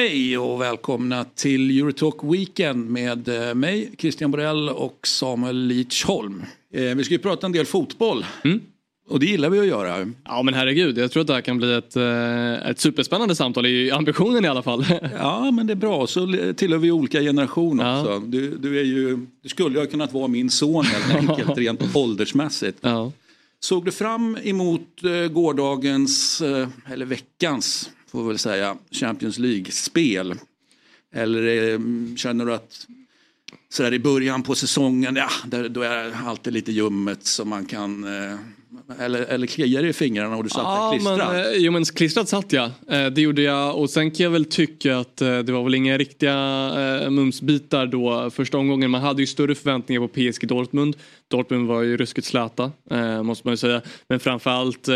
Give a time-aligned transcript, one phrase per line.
[0.00, 6.42] Hej och välkomna till Eurotalk Weekend med eh, mig, Christian Borell och Samuel Lidsholm.
[6.74, 8.26] Eh, Vi ska ju prata en del fotboll.
[9.08, 10.10] Och det gillar vi att göra.
[10.24, 13.66] Ja men herregud, jag tror att det här kan bli ett, eh, ett superspännande samtal,
[13.66, 14.86] i ambitionen i alla fall.
[15.18, 16.06] Ja, men det är bra.
[16.06, 16.26] Så
[16.56, 18.00] tillhör vi olika generationer Ja.
[18.00, 18.20] också.
[18.26, 21.96] Du, du, är ju, du skulle ju ha kunnat vara min son helt enkelt, rent
[21.96, 22.78] åldersmässigt.
[22.80, 23.12] ja.
[23.62, 26.42] Såg du fram emot gårdagens,
[26.92, 30.34] eller veckans, får vi väl säga, Champions League-spel?
[31.14, 31.78] Eller eh,
[32.16, 32.86] känner du att
[33.68, 37.64] sådär i början på säsongen, ja, där, då är det alltid lite ljummet som man
[37.64, 38.36] kan, eh,
[38.98, 41.18] eller, eller kliar det i fingrarna och du satt Ja, klistrad?
[41.18, 42.70] men, eh, jo men klistrad satt jag.
[42.86, 46.32] Det gjorde jag och sen kan jag väl tycka att det var väl inga riktiga
[47.04, 48.90] eh, mumsbitar då första omgången.
[48.90, 50.96] Man hade ju större förväntningar på PSG Dortmund.
[51.30, 53.82] Dortmund var ju ruskigt släta eh, måste man ju säga.
[54.08, 54.94] Men framförallt eh,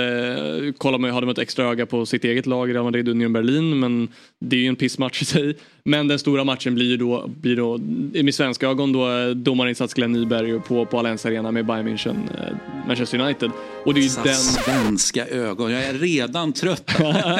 [0.79, 3.33] kollar man ju, hade man ett extra öga på sitt eget lag, Real Madrid Union
[3.33, 3.81] Berlin.
[3.81, 4.09] Men
[4.41, 5.57] det är ju en pissmatch i sig.
[5.85, 7.79] Men den stora matchen blir ju då, blir då
[8.15, 11.89] i med svenska ögon då eh, domarinsats Glenn Nyberg på, på Allianz Arena med Bayern
[11.89, 13.51] München, eh, Manchester United.
[13.85, 14.35] Och det är ju Så den...
[14.35, 16.91] Svenska ögon, jag är redan trött.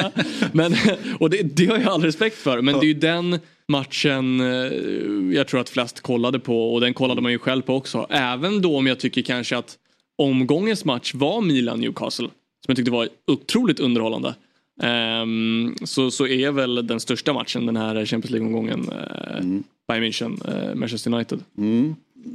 [0.51, 0.75] men,
[1.19, 2.61] och det, det har jag all respekt för.
[2.61, 6.93] Men det är ju den matchen eh, jag tror att flest kollade på och den
[6.93, 8.07] kollade man ju själv på också.
[8.09, 9.77] Även då om jag tycker kanske att
[10.17, 12.27] omgångens match var Milan-Newcastle.
[12.27, 14.35] Som jag tyckte var otroligt underhållande.
[14.81, 20.69] Ehm, så, så är väl den största matchen den här Champions League-omgången uh, Bayern München,
[20.69, 21.39] uh, Manchester United.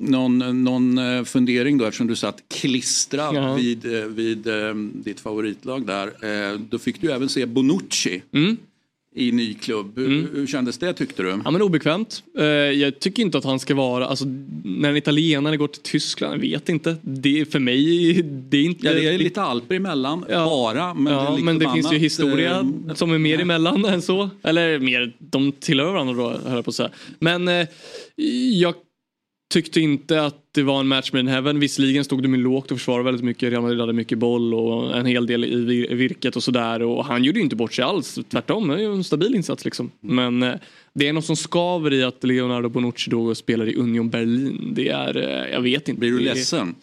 [0.01, 3.55] Någon, någon eh, fundering då eftersom du satt klistrad Ja.
[3.55, 6.07] vid, vid eh, ditt favoritlag där.
[6.53, 8.57] Eh, Då fick du även se Bonucci Mm.
[9.15, 9.93] I ny klubb.
[9.99, 11.29] Hur, hur kändes det tyckte du?
[11.45, 12.23] Ja men obekvämt.
[12.39, 14.25] Eh, jag tycker inte att han ska vara, alltså
[14.65, 16.97] när en italienare går till Tyskland, jag vet inte.
[17.03, 18.87] Det för mig, det är inte...
[18.87, 20.45] Ja, det är lite alper emellan Ja.
[20.45, 20.95] bara.
[20.95, 24.03] Men ja, det, lite men det finns ju historia eh, som är mer emellan än
[24.03, 24.31] så.
[24.43, 26.91] Eller mer, de tillhör varandra då höll jag på att säga.
[27.19, 27.67] Men eh,
[28.53, 28.75] jag
[29.51, 31.61] tyckte inte att det var en match med in heaven.
[31.61, 33.51] Visserligen stod de lågt och försvarade väldigt mycket.
[33.51, 36.83] Real Madrid hade mycket boll och en hel del i vir- virket och sådär.
[36.83, 38.19] Och han gjorde ju inte bort sig alls.
[38.31, 39.91] Tvärtom, det är ju en stabil insats liksom.
[40.01, 40.55] Men eh,
[40.95, 44.73] det är något som skaver i att Leonardo Bonucci då spelar i Union Berlin.
[44.75, 46.01] Det är, eh, jag vet inte.
[46.01, 46.75] Blir du ledsen?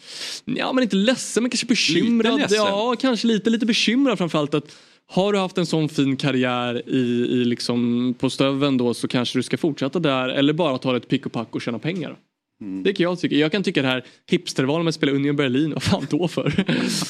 [0.44, 2.32] Ja men inte ledsen men kanske bekymrad.
[2.32, 2.66] Lite ledsen?
[2.66, 4.76] Ja kanske lite, lite bekymrad framförallt att
[5.10, 6.98] har du haft en sån fin karriär i,
[7.30, 11.08] i liksom på stöven då så kanske du ska fortsätta där eller bara ta ett
[11.08, 12.16] pick och pack och tjäna pengar.
[12.60, 12.82] Mm.
[12.82, 13.34] Det kan jag tycka.
[13.36, 16.64] Jag kan tycka det här hipstervalet med att spela Union Berlin, vad fan då för?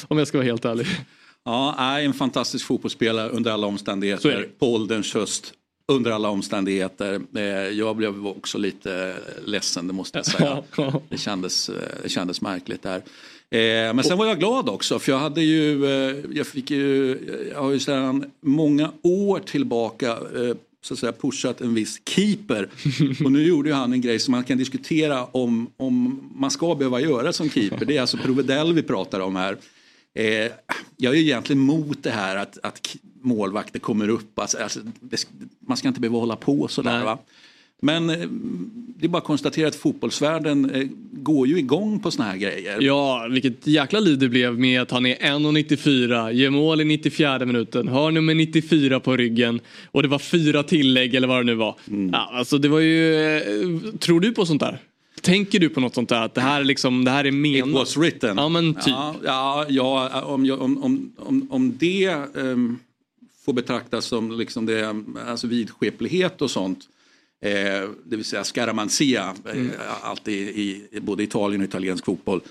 [0.07, 0.87] Om jag ska vara helt ärlig.
[1.45, 4.47] Ja, nej, en fantastisk fotbollsspelare under alla är omständigheter.
[4.59, 5.53] På ålderns höst.
[5.91, 7.21] Under alla omständigheter.
[7.35, 7.41] Eh,
[7.77, 9.15] Jag blev också lite
[9.45, 10.63] ledsen, det måste jag säga.
[11.09, 12.95] Det kändes, eh, det kändes märkligt där.
[13.51, 15.85] Eh, Men sen var jag glad också för jag hade ju,
[16.33, 17.17] jag fick ju,
[17.53, 20.17] jag har ju sedan många år tillbaka
[20.81, 22.69] så att säga pushat en viss keeper.
[23.25, 26.75] Och nu gjorde ju han en grej som man kan diskutera om, om man ska
[26.75, 27.85] behöva göra som keeper.
[27.85, 29.57] Det är alltså Provedel vi pratar om här.
[30.13, 30.51] Eh,
[30.97, 34.39] jag är ju egentligen emot det här att, att målvakter kommer upp.
[34.39, 34.79] Alltså, alltså,
[35.59, 36.95] man ska inte behöva hålla på sådär.
[36.95, 37.03] Nej.
[37.03, 37.19] Va?
[37.79, 38.27] Men eh,
[38.99, 42.77] det är bara att konstatera att fotbollsvärlden eh, går ju igång på såna här grejer.
[42.81, 47.45] Ja, vilket jäkla liv det blev med att han är 1,94, gör mål i 94
[47.45, 49.59] minuten, har nummer 94 på ryggen
[49.91, 51.75] och det var fyra tillägg eller vad det nu var.
[51.87, 52.09] Mm.
[52.13, 54.79] Ja, alltså det var ju, eh, tror du på sånt där?
[55.21, 56.21] Tänker du på något sånt där?
[56.21, 57.73] Att det här, är liksom, det här är It menat?
[57.73, 58.37] was written.
[58.37, 58.93] Ja men typ.
[59.23, 62.05] Ja, ja, om, om, om, om, det
[62.37, 62.79] ehm,
[63.45, 64.95] får betraktas som liksom det,
[65.27, 66.79] alltså vidskeplighet och sånt.
[67.41, 72.41] Eh, det vill säga scaramanzia, eh, alltid i, i både Italien och italiensk fotboll.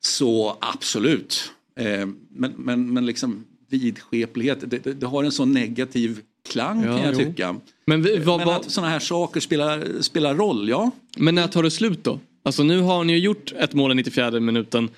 [0.00, 1.52] Så absolut.
[1.76, 6.96] Eh, men, men, men liksom vidskeplighet, det, det, det har en sån negativ klang Ja,
[6.96, 7.18] kan jag jo.
[7.18, 7.56] tycka.
[7.84, 10.90] Men, vi, vad, Men att sådana här saker spelar, spelar roll, ja.
[11.16, 12.20] men när tar det slut då?
[12.42, 14.90] Alltså nu har ni ju gjort ett mål i 94 minuten.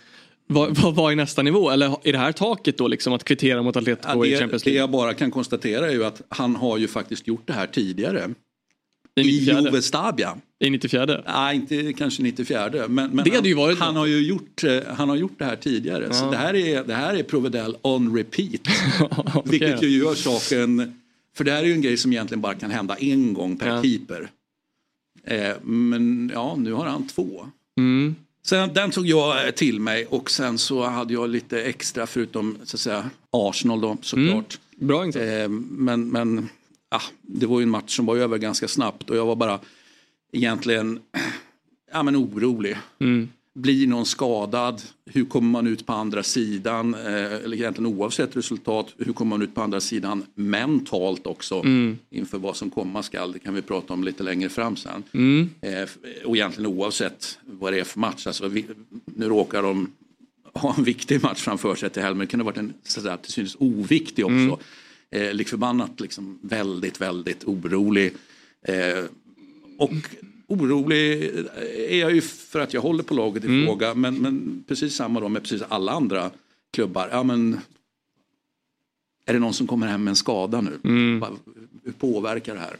[0.46, 1.70] Vad, vad, vad är nästa nivå?
[1.70, 4.62] Eller är det här taket då liksom att kvittera mot Atletico Ja, i det, Champions
[4.62, 4.80] det League?
[4.80, 8.28] jag bara kan konstatera är ju att han har ju faktiskt gjort det här tidigare.
[9.16, 9.60] I i 94.
[9.60, 10.36] Juve Stabia.
[10.58, 11.22] I 94.
[11.26, 12.70] Nej, inte kanske 94.
[12.88, 15.38] Men, men Det hade ju han, varit han, har ju gjort, eh, han har gjort
[15.38, 16.12] det här tidigare.
[16.12, 18.60] Så det här är, det här är Provedel on repeat.
[19.44, 20.94] Vilket ju gör saken...
[21.36, 23.68] För det här är ju en grej som egentligen bara kan hända en gång per
[23.68, 23.82] Ja.
[23.82, 24.30] keeper.
[25.24, 27.46] Eh, men ja, nu har han två.
[27.78, 28.14] Mm.
[28.46, 32.76] Sen, den tog jag till mig och sen så hade jag lite extra förutom så
[32.76, 34.58] att säga Arsenal då såklart.
[34.76, 35.24] Bra insats.
[35.24, 36.48] Eh, men men
[36.90, 39.60] ah, det var ju en match som var över ganska snabbt och jag var bara
[40.32, 40.98] egentligen
[41.92, 42.76] ja, men orolig.
[42.98, 43.28] Mm.
[43.54, 44.82] Blir någon skadad?
[45.06, 46.94] Hur kommer man ut på andra sidan?
[46.94, 51.98] Eh, eller egentligen oavsett resultat, hur kommer man ut på andra sidan mentalt också Mm.
[52.10, 53.32] inför vad som komma skall?
[53.32, 55.02] Det kan vi prata om lite längre fram sen.
[55.12, 55.50] Mm.
[55.60, 55.88] Eh,
[56.24, 58.26] och egentligen oavsett vad det är för match.
[58.26, 58.66] Alltså, vi,
[59.04, 59.90] nu råkar de
[60.54, 62.18] ha en viktig match framför sig till helgen.
[62.18, 64.58] Men det kunde ha varit en sådär, till synes oviktig också.
[65.10, 68.12] Eh, lik förbannat liksom väldigt, väldigt orolig.
[68.62, 69.04] Eh,
[69.78, 69.92] och
[70.46, 71.30] orolig
[71.88, 73.66] är jag ju för att jag håller på laget i Mm.
[73.66, 73.94] fråga.
[73.94, 76.30] Men, men precis samma då med precis alla andra
[76.70, 77.08] klubbar.
[77.12, 77.60] Ja, men,
[79.26, 80.70] är det någon som kommer hem med en skada nu?
[80.84, 81.24] Mm.
[81.84, 82.76] Hur påverkar det här?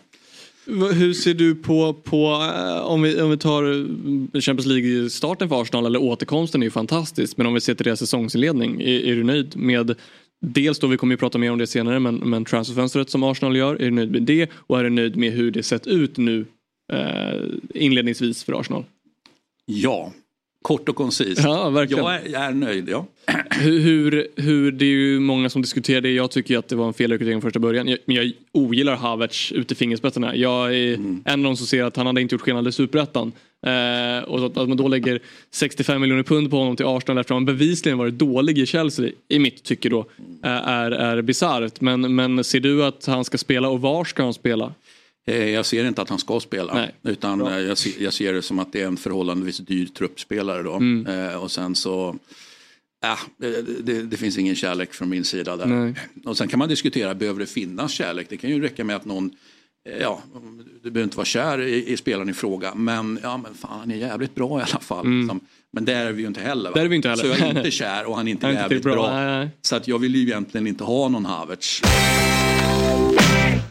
[0.93, 5.62] Hur ser du på, på eh, om, vi, om vi tar eh, Champions League-starten för
[5.62, 9.17] Arsenal eller återkomsten är ju fantastisk men om vi ser till deras säsongsinledning, är, är
[9.17, 9.94] du nöjd med
[10.40, 13.56] Dels då, vi kommer ju prata mer om det senare, men, men transferfönstret som Arsenal
[13.56, 14.50] gör, är du nöjd med det?
[14.54, 16.46] Och är du nöjd med hur det sett ut nu
[16.92, 17.42] eh,
[17.75, 18.84] inledningsvis för Arsenal?
[19.66, 20.12] Ja,
[20.62, 21.41] kort och koncist.
[21.45, 22.05] Ja, verkligen.
[22.05, 23.07] Jag är, jag är nöjd, ja.
[23.51, 26.12] Hur, hur, hur, det är ju många som diskuterar det.
[26.12, 27.89] Jag tycker att det var en felrekrytering från första början.
[27.89, 30.37] Jag, men jag ogillar Havertz ut i fingerspetsarna.
[30.37, 33.33] Jag är en av de som ser att han hade inte gjort skillnad i superettan.
[33.67, 35.21] Eh, och att, att man då lägger
[35.51, 39.11] 65 miljoner pund på honom till Arsenal efter att han bevisligen varit dålig i Chelsea,
[39.29, 39.99] i mitt tycke då,
[40.45, 41.81] eh, är, är bisarrt.
[41.81, 44.73] Men, men ser du att han ska spela och var ska han spela?
[45.26, 46.75] Eh, Jag ser inte att han ska spela.
[46.75, 46.94] Nej.
[47.02, 50.62] Utan eh, jag ser, jag ser det som att det är en förhållandevis dyr truppspelare
[50.62, 50.72] då.
[50.75, 51.06] Mm.
[51.31, 52.17] Eh, och sen så,
[53.02, 55.67] ja, det, det, det finns ingen kärlek från min sida där.
[55.67, 55.94] Nej.
[56.25, 58.26] Och sen kan man diskutera, behöver det finnas kärlek?
[58.31, 59.31] Det kan ju räcka med att någon
[60.00, 60.22] Ja,
[60.82, 63.90] du behöver inte vara kär i, i spelaren i fråga men, ja, men fan, han
[63.90, 65.08] är jävligt bra i alla fall.
[65.20, 65.40] liksom.
[65.73, 66.70] Men där är vi ju inte heller.
[66.70, 66.76] Va?
[66.76, 66.78] Mm.
[66.78, 67.23] Där är vi inte heller.
[67.23, 68.94] Så jag är inte kär och han är inte Han är inte jävligt bra.
[68.94, 69.49] bra.
[69.62, 71.82] Så att jag vill ju egentligen inte ha någon Havertz.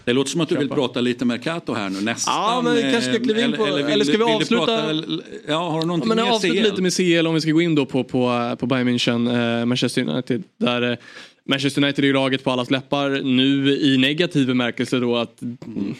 [0.10, 2.34] Det låter som att du vill prata lite Mercato här nu nästan.
[2.36, 5.22] Ja, men vi kanske ska eh, kliva in på- vill eller ska vi avsluta- prata-
[5.48, 6.64] ja, har du någonting Ja, men avsluta CL?
[6.64, 9.66] lite med CL om vi ska gå in då på, på, på Bayern München, eh,
[9.66, 10.44] Manchester United.
[10.58, 10.98] Där eh,
[11.50, 15.96] Manchester United är ju laget på allas läppar nu i negativ bemärkelse då att mm,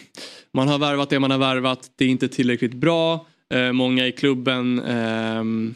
[0.54, 3.26] man har värvat det man har värvat, det är inte tillräckligt bra.
[3.54, 5.74] Eh, många i klubben ehm,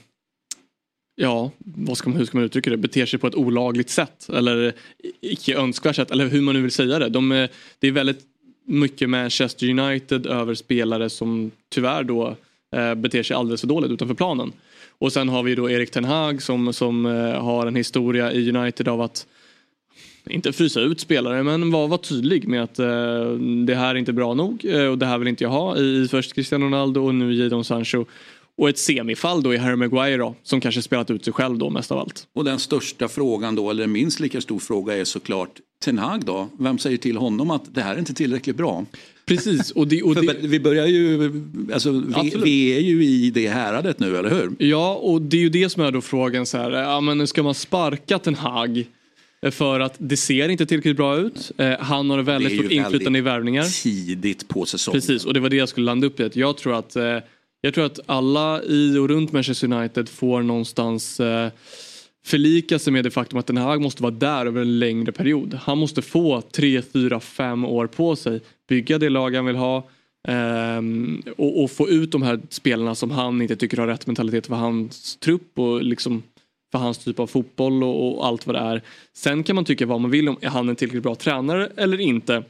[1.16, 2.76] Ja, vad ska man, hur ska man uttrycka det?
[2.76, 4.72] Beter sig på ett olagligt sätt eller
[5.20, 7.08] icke önskvärt sätt eller hur man nu vill säga det.
[7.08, 8.20] De, är- det är väldigt
[8.66, 12.36] mycket Manchester United över spelare som tyvärr då
[12.76, 14.52] eh, beter sig alldeles för dåligt utanför planen.
[14.98, 18.50] Och sen har vi då Erik Ten Hag som, som eh, har en historia i
[18.56, 19.26] United av att
[20.30, 23.30] inte frysa ut spelare men vara var tydlig med att eh,
[23.66, 26.02] det här är inte bra nog eh, och det här vill inte jag ha i,
[26.02, 28.04] i först Cristiano Ronaldo och nu Jadon Sancho.
[28.56, 31.70] Och ett semifall då i Harry Maguire då, som kanske spelat ut sig själv då
[31.70, 32.26] mest av allt.
[32.34, 36.48] Och den största frågan då, eller minst lika stor fråga är såklart Ten Hag då.
[36.58, 38.84] Vem säger till honom att det här är inte tillräckligt bra?
[39.26, 41.32] Precis, och det, och det, vi börjar ju,
[41.72, 41.90] alltså
[42.22, 44.50] vi, vi är ju i det häradet nu, eller hur?
[44.58, 47.42] Ja, och det är ju det som är då frågan så här, ja men ska
[47.42, 48.84] man sparka Ten Hag
[49.50, 51.52] för att det ser inte tillräckligt bra ut.
[51.58, 53.82] Eh, han har väldigt stort inflytande i värvningar.
[53.82, 55.00] Tidigt på säsongen.
[55.00, 56.30] Precis, och det var det jag skulle landa upp i.
[56.34, 57.18] Jag, tror att, eh,
[57.64, 61.50] jag tror att alla i och runt Manchester United får någonstans eh,
[62.24, 65.54] förlika sig med det faktum att Den Hag måste vara där över en längre period.
[65.54, 68.40] Han måste få tre, fyra, fem år på sig.
[68.68, 69.88] Bygga det lag han vill ha.
[70.28, 74.46] Um, och, och få ut de här spelarna som han inte tycker har rätt mentalitet
[74.46, 76.22] för hans trupp och liksom
[76.72, 78.82] för hans typ av fotboll och, och allt vad det är.
[79.12, 82.00] Sen kan man tycka vad man vill om är han en tillräckligt bra tränare eller
[82.00, 82.42] inte.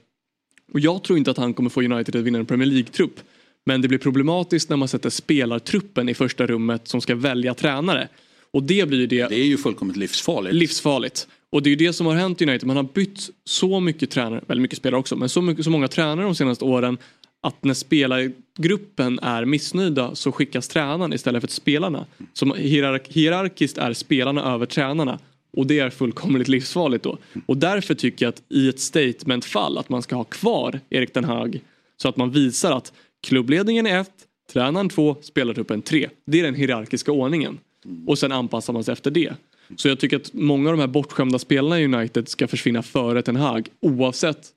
[0.73, 3.21] Och jag tror inte att han kommer få United att vinna en Premier League-trupp.
[3.67, 8.09] Men det blir problematiskt när man sätter spelartruppen i första rummet som ska välja tränare.
[8.51, 10.55] Och det blir det Det är ju fullkomligt livsfarligt.
[10.55, 11.29] livsfarligt.
[11.51, 12.67] Och det är ju det som har hänt i United.
[12.67, 15.89] Man har bytt så mycket tränare, väldigt mycket spelare också, men så, mycket, så många
[15.89, 16.99] tränare de senaste åren
[17.43, 22.07] att när spelargruppen är missnöjda så skickas tränaren istället för spelarna.
[22.33, 25.19] Som hierark- hierarkiskt är spelarna över tränarna.
[25.57, 27.19] Och det är fullkomligt livsfarligt då.
[27.47, 31.25] Och därför tycker jag att i ett statementfall att man ska ha kvar Erik Den
[31.25, 31.61] Hag
[31.97, 32.93] så att man visar att
[33.25, 34.13] klubbledningen är ett,
[34.53, 36.09] tränaren två, spelartruppen tre.
[36.27, 37.59] Det är den hierarkiska ordningen.
[38.07, 39.33] Och sen anpassar man sig efter det.
[39.77, 43.23] Så jag tycker att många av de här bortskämda spelarna i United ska försvinna före
[43.23, 44.49] Ten Hag oavsett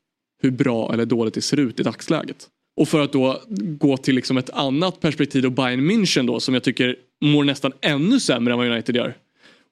[0.42, 2.48] hur bra eller dåligt det ser ut i dagsläget.
[2.76, 6.54] Och för att då gå till liksom ett annat perspektiv och Bayern München då som
[6.54, 9.18] jag tycker mår nästan ännu sämre än vad United gör.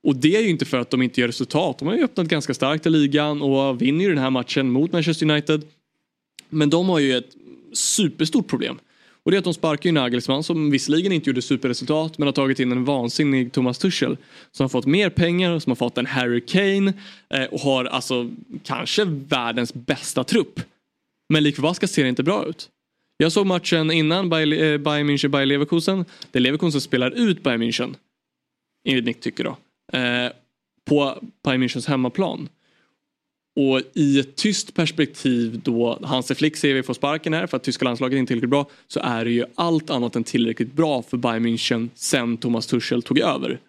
[0.04, 1.80] Och det är ju inte för att de inte gör resultat.
[1.80, 4.92] De har ju öppnat ganska starkt i ligan och vinner ju den här matchen mot
[4.92, 5.66] Manchester United.
[6.50, 7.36] Men de har ju ett
[7.74, 8.80] superstort problem.
[9.26, 12.34] Och det är att de sparkar ju Nagelsmann som visserligen inte gjorde superresultat men har
[12.34, 14.18] tagit in en vansinnig Thomas Tuchel.
[14.52, 16.94] Som har fått mer pengar, som har fått en Harry Kane
[17.30, 18.32] eh, och har alltså
[18.64, 20.60] kanske världens bästa trupp.
[21.30, 22.70] Men lik förbaskat ser det inte bra ut.
[23.18, 24.30] Jag såg matchen innan eh,
[24.78, 27.96] Bayern München Bayern Leverkusen där Leverkusen spelar ut Bayern München.
[28.88, 29.58] Enligt mitt tycke då.
[29.98, 30.32] Eh,
[30.86, 32.50] på Bayern Münchens hemmaplan.
[33.56, 37.64] Och i ett tyst perspektiv då Hansi Flick ser vi får sparken här för att
[37.64, 41.02] tyska landslaget inte är tillräckligt bra så är det ju allt annat än tillräckligt bra
[41.02, 43.60] för Bayern München sen Thomas Tuchel tog över.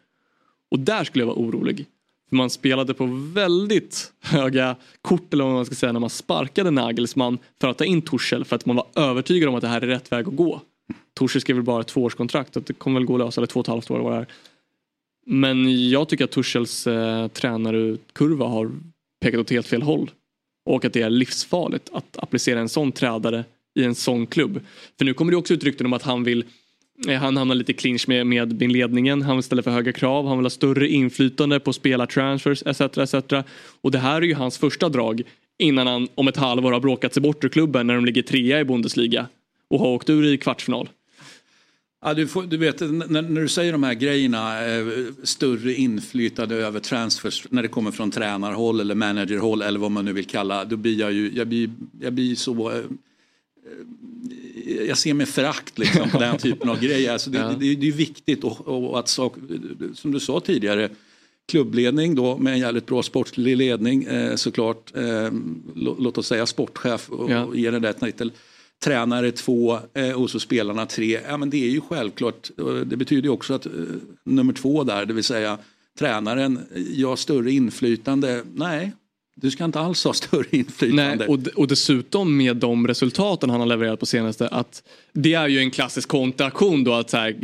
[0.70, 1.86] Och där skulle jag vara orolig.
[2.28, 6.70] För man spelade på väldigt höga kort eller vad man ska säga när man sparkade
[6.70, 9.80] Nagelsmann för att ta in Tuchel för att man var övertygad om att det här
[9.80, 10.60] är rätt väg att gå.
[11.18, 13.60] Tuchel skrev väl bara ett tvåårskontrakt, att det kommer väl gå att lösa, eller två
[13.60, 14.26] och ett halvt år var det här.
[15.26, 18.72] Men jag tycker att Tuchels eh, tränarkurva har
[19.20, 20.10] pekat åt helt fel håll.
[20.66, 23.44] Och att det är livsfarligt att applicera en sån trädare
[23.78, 24.60] i en sån klubb.
[24.98, 26.44] För nu kommer det också ut rykten om att han vill
[27.08, 29.22] eh, han hamnar lite i clinch med, med ledningen.
[29.22, 30.26] Han vill ställa för höga krav.
[30.26, 32.80] Han vill ha större inflytande på spelartransfers etc.
[32.80, 33.14] etc.
[33.80, 35.22] Och det här är ju hans första drag
[35.58, 38.60] innan han om ett halvår har bråkat sig bort ur klubben när de ligger trea
[38.60, 39.26] i Bundesliga
[39.70, 40.88] och har åkt ur i kvartsfinal.
[42.06, 44.86] Ja, du, får, du vet, när, när, du säger de här grejerna, eh,
[45.22, 50.12] större inflytande över transfers när det kommer från tränarhåll eller managerhåll eller vad man nu
[50.12, 51.70] vill kalla, då blir jag ju, jag blir,
[52.00, 52.84] jag blir så eh,
[54.86, 57.12] jag ser med förakt liksom, på den typen av grejer.
[57.12, 57.48] Alltså det, ja.
[57.60, 59.34] det, det, är viktigt och, och att sak,
[59.94, 60.90] som du sa tidigare,
[61.48, 64.96] klubbledning då med en jävligt bra sportlig ledning eh, såklart.
[64.96, 65.30] Eh,
[65.74, 67.44] låt oss säga sportchef och, ja.
[67.44, 68.32] och ge den där titel
[68.84, 71.20] tränare två eh, och så spelarna tre.
[71.28, 72.50] Ja, men det är ju självklart.
[72.86, 73.72] Det betyder ju också att eh,
[74.24, 75.58] nummer två där, det vill säga
[75.98, 78.42] tränaren, eh, ja större inflytande.
[78.54, 78.92] Nej,
[79.40, 81.16] du ska inte alls ha större inflytande.
[81.16, 85.48] Nej, och, och dessutom med de resultaten han har levererat på senaste att det är
[85.48, 87.36] ju en klassisk kontraktion då att så här,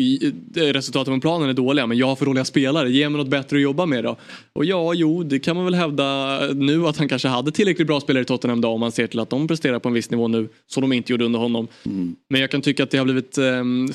[0.73, 3.57] resultaten på planen är dåliga men jag har för dåliga spelare, ge mig något bättre
[3.57, 4.17] att jobba med då.
[4.53, 8.01] Och ja, jo, det kan man väl hävda nu att han kanske hade tillräckligt bra
[8.01, 10.29] spelare i Tottenham då om man ser till att de presterar på en viss nivå
[10.29, 11.69] nu som de inte gjorde under honom.
[11.87, 12.17] Mm.
[12.29, 13.45] Men jag kan tycka att det har blivit eh,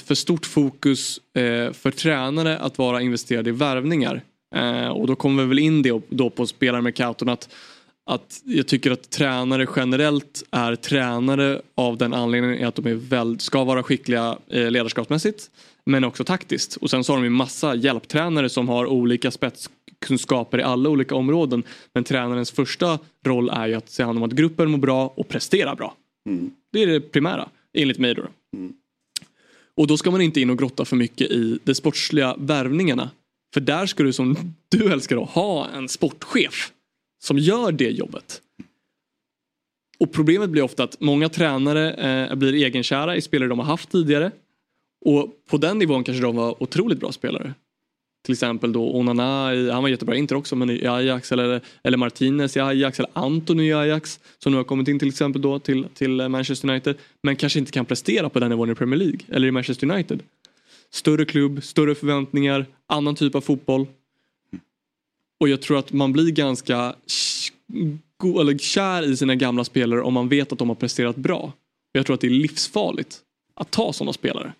[0.05, 4.21] för stort fokus eh, för tränare att vara investerade i värvningar.
[4.55, 7.49] Eh, och då kommer vi väl in det då på spelarmerkaton att
[8.07, 13.39] att jag tycker att tränare generellt är tränare av den anledningen att de är väl,
[13.39, 15.49] ska vara skickliga eh, ledarskapsmässigt
[15.85, 16.75] men också taktiskt.
[16.75, 21.15] Och sen så har de ju massa hjälptränare som har olika spetskunskaper i alla olika
[21.15, 21.63] områden.
[21.93, 25.27] Men tränarens första roll är ju att se hand om att gruppen mår bra och
[25.27, 25.95] prestera bra.
[26.29, 26.51] Mm.
[26.71, 28.27] Det är det primära, enligt mig då.
[28.57, 28.73] Mm.
[29.75, 33.09] Och då ska man inte in och grotta för mycket i de sportsliga värvningarna.
[33.53, 34.37] För där ska du som
[34.69, 36.71] du älskar då ha en sportchef
[37.19, 38.41] som gör det jobbet.
[39.99, 43.91] Och problemet blir ofta att många tränare eh, blir egenkära i spelare de har haft
[43.91, 44.31] tidigare.
[45.05, 47.53] Och på den nivån kanske de var otroligt bra spelare.
[48.25, 51.61] Till exempel då Onana, i, han var jättebra i Inter också, men i Ajax eller,
[51.83, 55.41] eller Martinez i Ajax eller Antoni i Ajax som nu har kommit in till exempel
[55.41, 56.95] då till, till Manchester United.
[57.23, 60.23] Men kanske inte kan prestera på den nivån i Premier League eller i Manchester United.
[60.89, 63.87] Större klubb, större förväntningar, annan typ av fotboll.
[65.39, 66.95] Och jag tror att man blir ganska
[68.23, 71.53] eller kär i sina gamla spelare om man vet att de har presterat bra.
[71.91, 73.19] Jag tror att det är livsfarligt
[73.55, 74.53] att ta sådana spelare.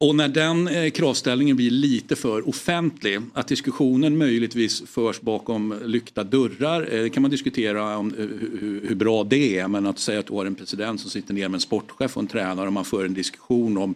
[0.00, 6.24] Och när den eh, kravställningen blir lite för offentlig, att diskussionen möjligtvis förs bakom lyckta
[6.24, 8.24] dörrar, eh, kan man diskutera om eh,
[8.60, 9.68] hur, hur, bra det är.
[9.68, 12.22] Men att säga att du har en president som sitter ner med en sportchef och
[12.22, 13.94] en tränare och man för en diskussion om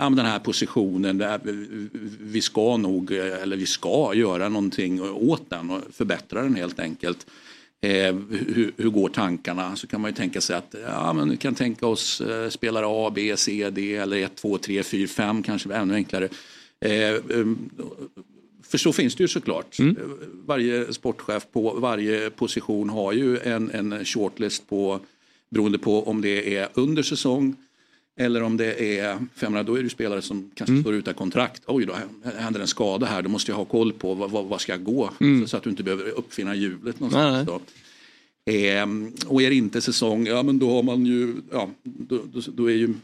[0.00, 1.24] ja, den här positionen,
[2.20, 7.26] vi ska nog, eller vi ska göra någonting åt den och förbättra den helt enkelt.
[7.82, 9.76] Eh, hur, hur, går tankarna?
[9.76, 12.84] Så kan man ju tänka sig att ja, men vi kan tänka oss eh, spelare
[12.88, 16.28] A, B, C, D eller 1, 2, 3, 4, 5 kanske ännu enklare.
[16.80, 17.70] Eh, um,
[18.62, 19.78] för så finns det ju såklart.
[19.78, 19.96] Mm.
[20.46, 25.00] Varje sportchef på varje position har ju en, en shortlist på
[25.50, 27.56] beroende på om det är under säsong
[28.20, 30.82] eller om det är, för då är det spelare som kanske mm.
[30.82, 31.62] står utan kontrakt.
[31.66, 31.96] Oj då
[32.38, 34.84] händer en skada här, då måste jag ha koll på vad, vad, vad ska jag
[34.84, 35.10] gå?
[35.20, 35.48] Mm.
[35.48, 37.46] Så, att du inte behöver uppfinna hjulet någonstans.
[37.46, 37.60] Då.
[38.52, 38.86] Eh,
[39.26, 42.70] och är det inte säsong, ja men då har man ju, ja då, då, då
[42.70, 42.94] är ju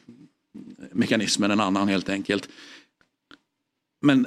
[0.93, 2.49] mekanismen en annan helt enkelt.
[4.01, 4.27] Men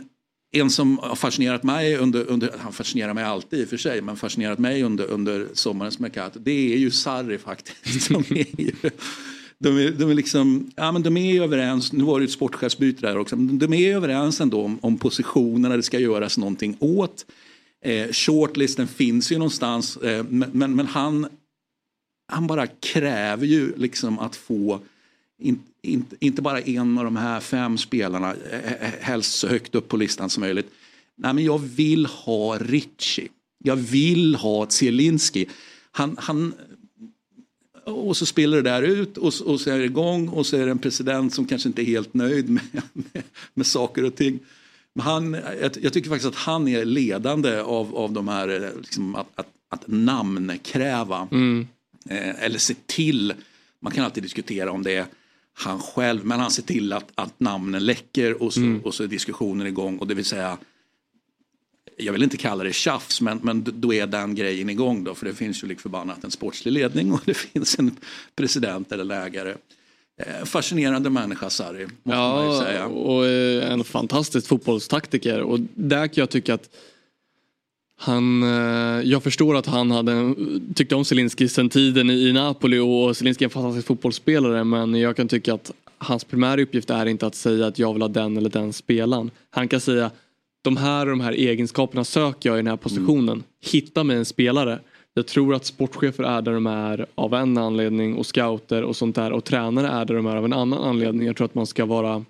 [0.51, 4.01] en som har fascinerat mig under, under han fascinerar mig alltid i och för sig,
[4.01, 8.01] men fascinerat mig under, under sommarens Mercato, det är ju Sarri faktiskt.
[8.07, 8.73] Som är ju,
[9.59, 13.07] de, är, de är liksom, ja men de är överens, nu var det ett sportchefsbyte
[13.07, 17.25] där också, men de är överens ändå om, om positionerna det ska göras någonting åt.
[17.85, 21.27] Eh, shortlisten finns ju någonstans eh, men, men, men han,
[22.31, 24.79] han bara kräver ju liksom att få
[25.39, 29.47] in, in, inte bara en av de här fem spelarna, eh, eh, eh helst så
[29.47, 30.71] högt upp på listan som möjligt.
[31.15, 33.27] Nej men jag vill ha Ritchie.
[33.63, 35.45] Jag vill ha Zielinski.
[35.91, 36.53] Han, han,
[37.89, 40.65] och så spelar det där ut och, och så är det igång och så är
[40.65, 44.39] det en president som kanske inte är helt nöjd med, med, med saker och ting.
[44.93, 49.15] Men han, jag, jag, tycker faktiskt att han är ledande av, av de här, liksom,
[49.15, 51.27] att, att, att namnkräva.
[51.31, 51.67] Mm.
[52.09, 53.33] Eh, eller se till,
[53.81, 55.05] man kan alltid diskutera om det är
[55.53, 58.81] han själv, men han ser till att, att namnen läcker och så, mm.
[58.81, 59.97] och så är diskussionen igång.
[59.97, 60.57] Och det vill säga,
[61.99, 65.15] jag vill inte kalla det tjafs, men, men då är den grejen igång då.
[65.15, 67.95] För det finns ju lik förbannat en sportslig ledning och det finns en
[68.35, 69.55] president eller lägare.
[70.21, 72.87] Eh, fascinerande människa Sarri, måste ja, man ju säga.
[72.87, 75.41] och eh, en fantastisk fotbollstaktiker.
[75.41, 76.69] Och där kan jag tycka att
[77.97, 80.35] han, eh, jag förstår att han hade,
[80.75, 85.15] tyckte om Zelinski sen tiden i Napoli och Zelinski är en fantastisk fotbollsspelare men jag
[85.15, 88.37] kan tycka att hans primära uppgift är inte att säga att jag vill ha den
[88.37, 89.31] eller den spelaren.
[89.49, 90.11] Han kan säga
[90.61, 93.29] de här och de här egenskaperna söker jag i den här positionen.
[93.29, 93.43] Mm.
[93.61, 94.79] Hitta mig en spelare.
[95.13, 99.15] Jag tror att sportchefer är där de är av en anledning och scouter och sånt
[99.15, 101.27] där och tränare är där de är av en annan anledning.
[101.27, 102.25] Jag tror att man ska vara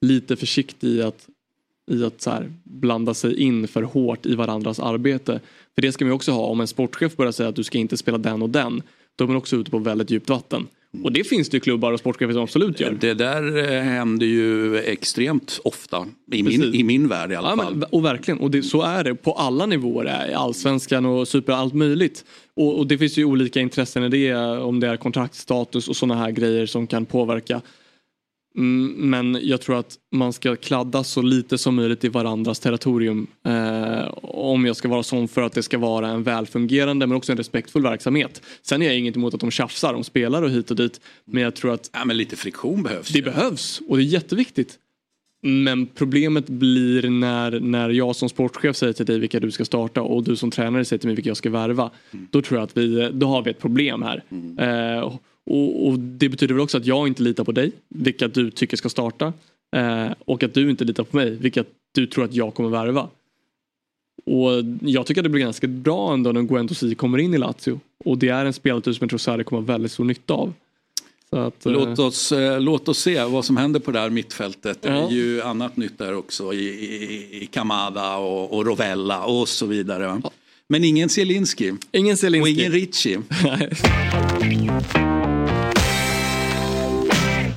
[0.00, 1.28] lite försiktig i att
[1.90, 5.40] i att så här, blanda sig in för hårt i varandras arbete.
[5.74, 7.96] För det ska man också ha, om en sportchef börjar säga att du ska inte
[7.96, 8.82] spela den och den,
[9.16, 10.66] då är man också ute på väldigt djupt vatten.
[11.04, 12.96] Och det finns det ju klubbar och sportchefer som absolut gör.
[13.00, 16.06] Det där eh, händer ju extremt ofta.
[16.32, 17.74] I min, i min värld i alla ja, fall.
[17.74, 20.34] Men, och verkligen, och det, så är det på alla nivåer.
[20.34, 22.24] Allsvenskan och super, allt möjligt.
[22.54, 24.34] Och, och, det finns ju olika intressen i det.
[24.36, 27.60] Om det är kontraktstatus och sådana här grejer som kan påverka.
[28.56, 33.26] Mm, men jag tror att man ska kladda så lite som möjligt i varandras territorium.
[33.44, 37.32] Eh, om jag ska vara sån för att det ska vara en välfungerande men också
[37.32, 38.42] en respektfull verksamhet.
[38.62, 41.00] Sen är jag inget emot att de tjafsar om spelare och hit och dit.
[41.24, 41.90] Men jag tror att...
[41.92, 43.08] Ja, men lite friktion behövs.
[43.08, 43.24] Det ju.
[43.24, 44.78] behövs och det är jätteviktigt.
[45.42, 50.02] Men problemet blir när, när jag som sportchef säger till dig vilka du ska starta
[50.02, 51.90] och du som tränare säger till mig vilka jag ska värva.
[52.12, 52.28] Mm.
[52.30, 54.24] Då tror jag att vi, då har vi ett problem här.
[54.30, 54.58] Mm.
[54.58, 58.50] Eh, och, och, det betyder väl också att jag inte litar på dig, vilka du
[58.50, 59.32] tycker ska starta.
[59.76, 63.08] Eh, och att du inte litar på mig, vilka du tror att jag kommer värva.
[64.26, 67.80] Och jag tycker att det blir ganska bra ändå när Guendouzi kommer in i Lazio.
[68.04, 70.52] Och det är en spelartyp som jag tror Sarri kommer ha väldigt stor nytta av.
[71.30, 74.78] Att, eh, låt, oss, eh, låt oss se vad som händer på det här mittfältet.
[74.82, 74.90] Ja.
[74.90, 79.48] Det är ju annat nytt där också i, i, i Kamada och, och, Rovella och
[79.48, 80.20] så vidare.
[80.22, 80.30] Ja.
[80.68, 81.72] Men ingen Zielinski.
[81.92, 82.52] Ingen Zielinski.
[82.52, 83.18] Och ingen Ricci.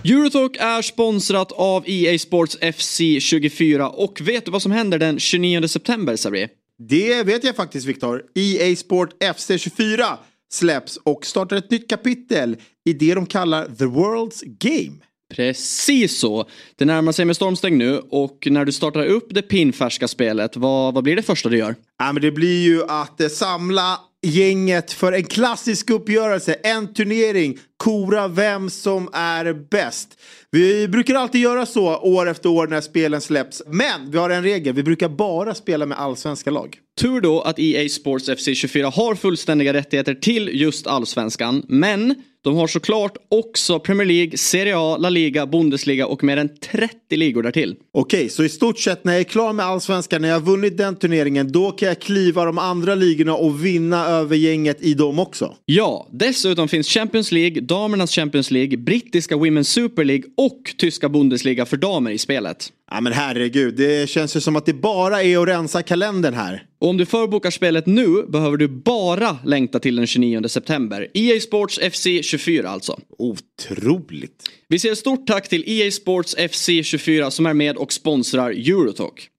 [0.09, 5.19] Eurotalk är sponsrat av EA Sports FC 24 och vet du vad som händer den
[5.19, 6.47] 29 september Sabri?
[6.77, 8.23] Det vet jag faktiskt Viktor.
[8.35, 10.17] EA Sport FC 24
[10.51, 14.97] släpps och startar ett nytt kapitel i det de kallar The World's Game.
[15.35, 16.49] Precis så.
[16.75, 20.93] Det närmar sig med stormsteg nu och när du startar upp det pinfärska spelet, vad,
[20.93, 21.75] vad blir det första du gör?
[21.99, 27.57] Ja, men det blir ju att eh, samla gänget för en klassisk uppgörelse, en turnering,
[27.77, 30.09] kora vem som är bäst.
[30.51, 33.61] Vi brukar alltid göra så år efter år när spelen släpps.
[33.67, 36.77] Men vi har en regel, vi brukar bara spela med allsvenska lag.
[36.99, 41.65] Tur då att EA Sports FC 24 har fullständiga rättigheter till just allsvenskan.
[41.67, 46.49] Men de har såklart också Premier League, Serie A, La Liga, Bundesliga och mer än
[46.61, 47.75] 30 ligor därtill.
[47.93, 50.77] Okej, så i stort sett när jag är klar med allsvenskan, när jag har vunnit
[50.77, 55.19] den turneringen, då kan jag kliva de andra ligorna och vinna över gänget i dem
[55.19, 55.55] också?
[55.65, 61.65] Ja, dessutom finns Champions League, damernas Champions League, brittiska Women's Super League och tyska Bundesliga
[61.65, 62.71] för damer i spelet.
[62.91, 66.63] Ja men herregud, det känns ju som att det bara är att rensa kalendern här.
[66.79, 71.07] Och om du förbokar spelet nu behöver du bara längta till den 29 september.
[71.13, 72.99] EA Sports FC 24 alltså.
[73.17, 74.43] Otroligt.
[74.67, 79.29] Vi säger stort tack till EA Sports FC 24 som är med och sponsrar Eurotalk.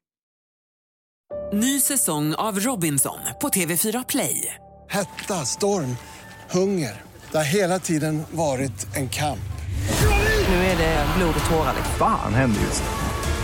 [1.53, 4.55] Ny säsong av Robinson på TV4 Play.
[4.89, 5.97] Hetta, storm,
[6.51, 7.03] hunger.
[7.31, 9.41] Det har hela tiden varit en kamp.
[10.49, 11.75] Nu är det blod och tårar.
[11.99, 13.10] Fan händer just det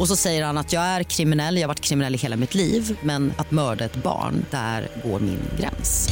[0.00, 2.54] Och så säger han att jag är kriminell, jag har varit kriminell i hela mitt
[2.54, 6.08] liv men att mörda ett barn, där går min gräns.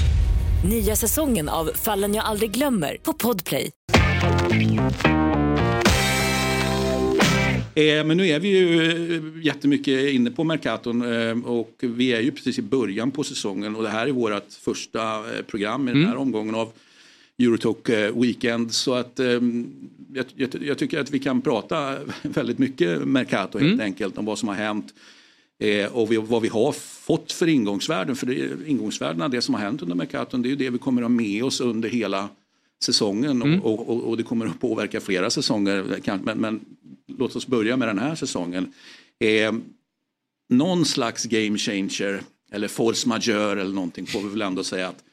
[0.71, 3.71] Nya säsongen av Fallen jag aldrig glömmer på Podplay.
[7.75, 12.21] Eh, men nu är vi ju eh, jättemycket inne på Mercaton eh, och vi är
[12.21, 16.07] ju precis i början på säsongen och det här är vårt första program i den
[16.07, 16.73] här omgången av
[17.39, 18.75] Eurotalk Weekend.
[18.75, 19.41] Så att eh,
[20.13, 24.39] jag, jag, jag tycker att vi kan prata väldigt mycket Mercato helt enkelt om vad
[24.39, 24.95] som har hänt.
[25.61, 28.17] Eh, och vi, vad vi har fått för ingångsvärden.
[28.17, 31.03] För det, ingångsvärdena, det som har hänt under Mercaton, det är ju det vi kommer
[31.03, 32.29] att ha med oss under hela
[32.83, 36.03] säsongen och, och, och det kommer att påverka flera säsonger.
[36.23, 36.61] Men, men
[37.07, 38.73] låt oss börja med den här säsongen.
[39.19, 39.53] Eh,
[40.49, 45.05] någon slags game changer eller force majeure eller någonting får vi väl ändå säga att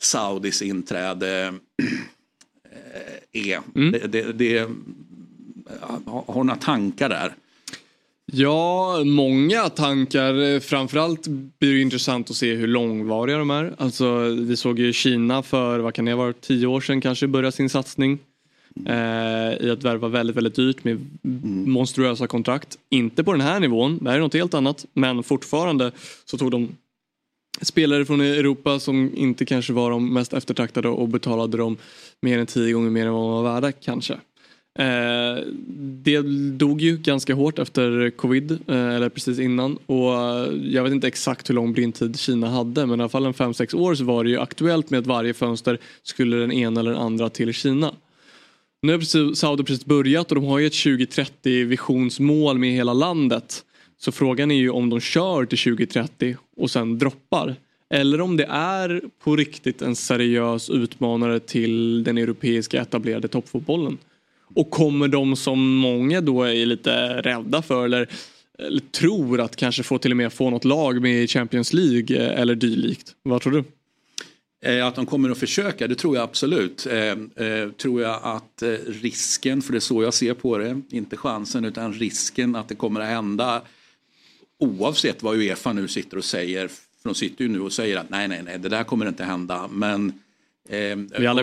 [0.00, 1.54] Saudis inträde
[3.38, 3.60] är.
[3.90, 4.68] Det, det, det,
[6.04, 7.34] har några tankar där?
[8.32, 10.60] Ja, många tankar.
[10.60, 11.26] Framförallt
[11.58, 13.74] blir det intressant att se hur långvariga de är.
[13.78, 17.52] Alltså, vi såg ju Kina för, vad kan det varit, tio år sedan kanske börja
[17.52, 18.18] sin satsning.
[18.86, 21.06] Eh, I att värva väldigt, väldigt dyrt med
[21.66, 22.78] monstruösa kontrakt.
[22.88, 24.86] Inte på den här nivån, det här är något helt annat.
[24.92, 25.92] Men fortfarande
[26.24, 26.68] så tog de
[27.62, 31.76] spelare från Europa som inte kanske var de mest eftertraktade och betalade dem
[32.22, 34.18] mer än tio gånger mer än vad de var värda kanske.
[34.78, 35.42] Eh,
[36.04, 39.78] det dog ju ganska hårt efter covid, eh, eller precis innan.
[39.86, 43.26] Och eh, jag vet inte exakt hur lång blindtid Kina hade men i alla fall
[43.26, 46.80] en 5-6 år så var det ju aktuellt med att varje fönster skulle den ena
[46.80, 47.94] eller den andra till Kina.
[48.82, 52.92] Nu har precis, Saudi precis börjat och de har ju ett 2030 visionsmål med hela
[52.92, 53.64] landet.
[54.00, 57.56] Så frågan är ju om de kör till 2030 och sen droppar.
[57.90, 63.98] Eller om det är på riktigt en seriös utmanare till den europeiska etablerade toppfotbollen.
[64.54, 68.08] Och kommer de som många då är lite rädda för eller,
[68.58, 72.16] eller tror att kanske få till och med få något lag med i Champions League
[72.16, 73.14] eh, eller dylikt.
[73.22, 73.64] Vad tror du?
[74.64, 76.86] Eh, att de kommer att försöka, det tror jag absolut.
[76.86, 80.80] Eh, eh, tror jag att eh, risken, för det är så jag ser på det,
[80.90, 83.62] inte chansen utan risken att det kommer att hända
[84.58, 86.68] oavsett vad Uefa nu sitter och säger.
[86.68, 89.24] För de sitter ju nu och säger att nej, nej, nej, det där kommer inte
[89.24, 89.68] hända.
[89.72, 90.12] Men,
[90.68, 90.98] eh,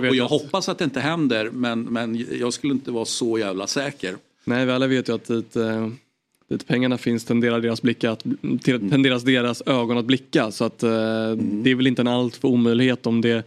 [0.09, 3.67] och, jag hoppas att det inte händer, men, men jag skulle inte vara så jävla
[3.67, 4.15] säker.
[4.43, 5.89] Nej, vi alla vet ju att dit, eh,
[6.49, 8.23] dit pengarna finns tenderar deras, blickar att,
[8.63, 10.51] till- tenderas deras ögon att blicka.
[10.51, 10.89] Så att, eh,
[11.31, 13.45] det är väl inte en allt för omöjlighet om det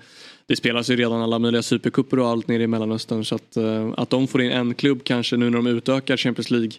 [0.48, 3.92] det spelas ju redan alla möjliga supercuper och allt nere i Mellanöstern så att, eh,
[3.96, 6.70] att de får in en klubb kanske nu när de utökar Champions League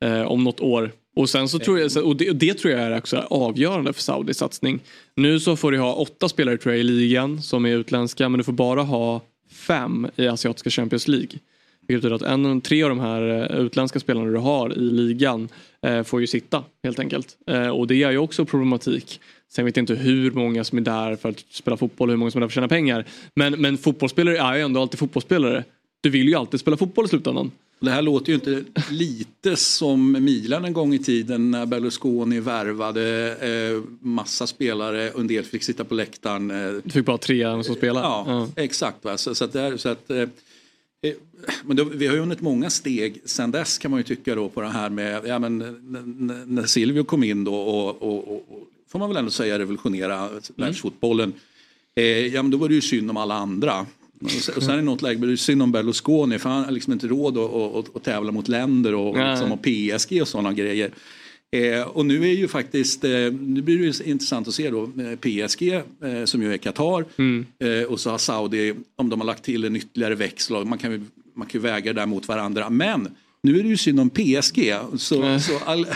[0.00, 0.92] eh, om något år.
[1.16, 4.38] Och sen så tror jag, och det, det tror jag är också avgörande för Saudis
[4.38, 4.80] satsning.
[5.14, 8.38] Nu så får du ha åtta spelare tror jag i ligan som är utländska men
[8.38, 11.28] du får bara ha fem i asiatiska Champions League.
[11.88, 15.48] Vilket betyder att en, tre av de här eh, utländska spelarna du har i ligan
[15.82, 17.36] eh, får ju sitta helt enkelt.
[17.46, 19.20] Eh, och det är ju också problematik.
[19.52, 22.18] Sen vet jag inte hur många som är där för att spela fotboll och hur
[22.18, 23.04] många som är där för att tjäna pengar.
[23.34, 25.64] Men, men fotbollsspelare är ju ändå alltid fotbollsspelare.
[26.00, 27.50] Du vill ju alltid spela fotboll i slutändan.
[27.80, 33.36] Det här låter ju inte lite som Milan en gång i tiden när Berlusconi värvade
[33.40, 36.50] eh, massa spelare och en del fick sitta på läktaren.
[36.50, 38.02] Eh, Du fick bara tre som spelar.
[38.02, 39.04] Ja, exakt.
[39.04, 39.18] Va?
[39.18, 40.26] Så, så att det är, så att, eh, eh,
[41.64, 44.48] men då, vi har ju hunnit många steg sen dess kan man ju tycka då
[44.48, 45.58] på det här med, ja men
[46.46, 51.32] när Silvio kom in då och, och, och, får man väl ändå säga revolutionera världsfotbollen.
[51.94, 53.86] Eh, ja men då var det ju synd om alla andra.
[54.56, 57.06] Och sen, i något läge blev det synd om Berlusconi för han har liksom inte
[57.06, 60.90] råd att, att, att, tävla mot länder och, liksom, och PSG och sådana grejer.
[61.52, 64.82] Eh, och nu är ju faktiskt, eh, nu blir det ju intressant att se då
[64.82, 67.04] eh, PSG eh, som ju är Qatar
[67.58, 70.92] eh, och så har Saudi, om de har lagt till en ytterligare växel, man kan
[70.92, 71.00] ju
[71.36, 72.70] man kan väga det där mot varandra.
[72.70, 73.08] Men
[73.46, 74.74] nu är det ju synd om PSG.
[74.98, 75.86] Så, så all,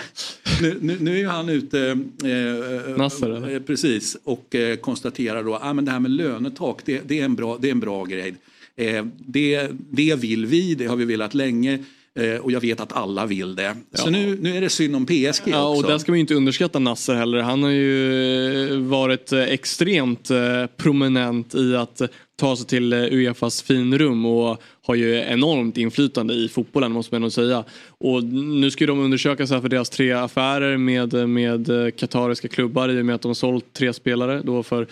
[0.63, 5.55] nu, nu, nu är ju han ute, eh, Nasser, eh, precis, och eh, konstaterar då
[5.55, 7.81] att ah, men det här med lönetak det, det, är, en bra, det är en
[7.81, 8.35] bra grej.
[8.77, 11.79] Eh, det, det vill vi, det har vi velat länge.
[12.19, 13.77] Eh, och jag vet att alla vill det.
[13.93, 15.89] Så nu, nu är det synd om PSG Ja, och också.
[15.89, 17.39] där ska man ju inte underskatta Nasser heller.
[17.39, 22.03] Han har ju varit eh, extremt eh, prominent i att
[22.37, 27.33] ta sig till Uefas finrum och har ju enormt inflytande i fotbollen måste man nog
[27.33, 27.65] säga.
[27.89, 32.49] Och nu ska ju de undersökas här för deras tre affärer med, med eh, katariska
[32.49, 34.87] klubbar i och med att de har sålt tre spelare då för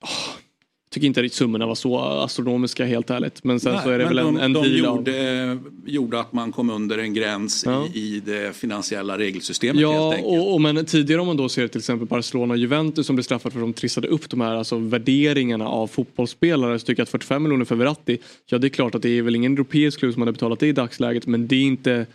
[0.00, 0.38] ah,
[0.96, 3.44] tycker inte att summorna var så astronomiska helt ärligt.
[3.44, 4.96] Men sen Nej, så är det väl en, de, en de deal av...
[4.96, 7.88] gjorde, gjorde att man kom under en gräns Ja.
[7.94, 10.40] i, i det finansiella regelsystemet Ja, helt enkelt.
[10.42, 13.22] och, och men tidigare om man då ser till exempel Barcelona och Juventus som blev
[13.22, 16.78] straffade för att de trissade upp de här alltså, värderingarna av fotbollsspelare.
[16.78, 19.22] Så tycker jag att 45 miljoner för Verratti, ja det är klart att det är
[19.22, 22.06] väl ingen europeisk klubb som hade betalat det i dagsläget men det är inte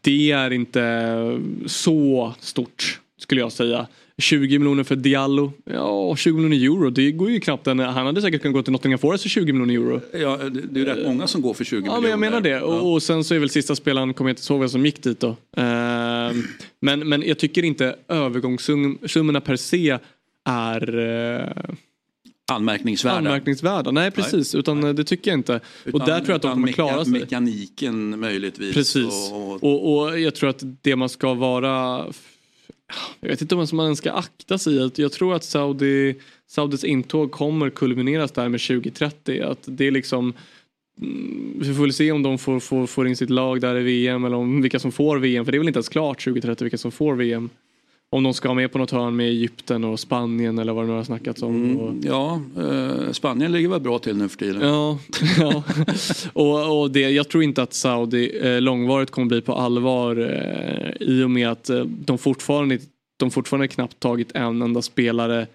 [0.00, 3.86] det är inte så stort skulle jag säga.
[4.22, 7.66] 20 miljoner för Diallo, ja 20 miljoner euro, det går ju knappt.
[7.66, 10.00] En, han hade säkert kunnat gå till Nottingham Forest för 20 miljoner euro.
[10.12, 12.00] Ja, det, är ju rätt många som går för 20 Ja miljoner.
[12.00, 12.60] men jag menar det.
[12.60, 15.02] Och, och sen så är väl sista spelaren, kommer jag inte ihåg vem som gick
[15.02, 15.36] dit då.
[15.56, 16.42] Ehm,
[16.80, 19.98] men, men jag tycker inte övergångssummorna per se
[20.48, 21.74] är eh,
[22.52, 23.16] Anmärkningsvärda.
[23.16, 23.90] anmärkningsvärda.
[23.90, 25.60] Nej precis, utan eh, det tycker jag inte.
[25.84, 27.12] Utan, och där tror jag att de kommer klara sig.
[27.12, 28.74] Mekaniken möjligtvis.
[28.74, 29.30] Precis.
[29.32, 32.04] Och, och, Och, och jag tror att det man ska vara
[33.20, 34.90] jag vet inte om man ska akta sig i.
[34.96, 36.14] Jag tror att Saudi,
[36.46, 39.42] Saudis intåg kommer kulmineras där med 2030.
[39.42, 40.32] Att det är liksom
[41.02, 43.82] mm, vi får väl se om de får, får, får in sitt lag där i
[43.82, 45.44] VM eller om vilka som får VM.
[45.44, 47.50] För det är väl inte ens klart 2030 vilka som får VM.
[48.16, 50.96] Om de ska med på något hörn med Egypten och Spanien eller vad det nu
[50.96, 51.76] har snackats om.
[51.80, 54.62] Och, ja, eh, Spanien ligger väl bra till nu för tiden.
[54.62, 54.98] Ja,
[55.38, 55.62] ja.
[56.32, 61.08] och, och det, jag tror inte att Saudi eh, långvarigt kommer bli på allvar eh,
[61.08, 62.78] i och med att eh, de, fortfarande,
[63.16, 65.46] de fortfarande knappt tagit en enda spelare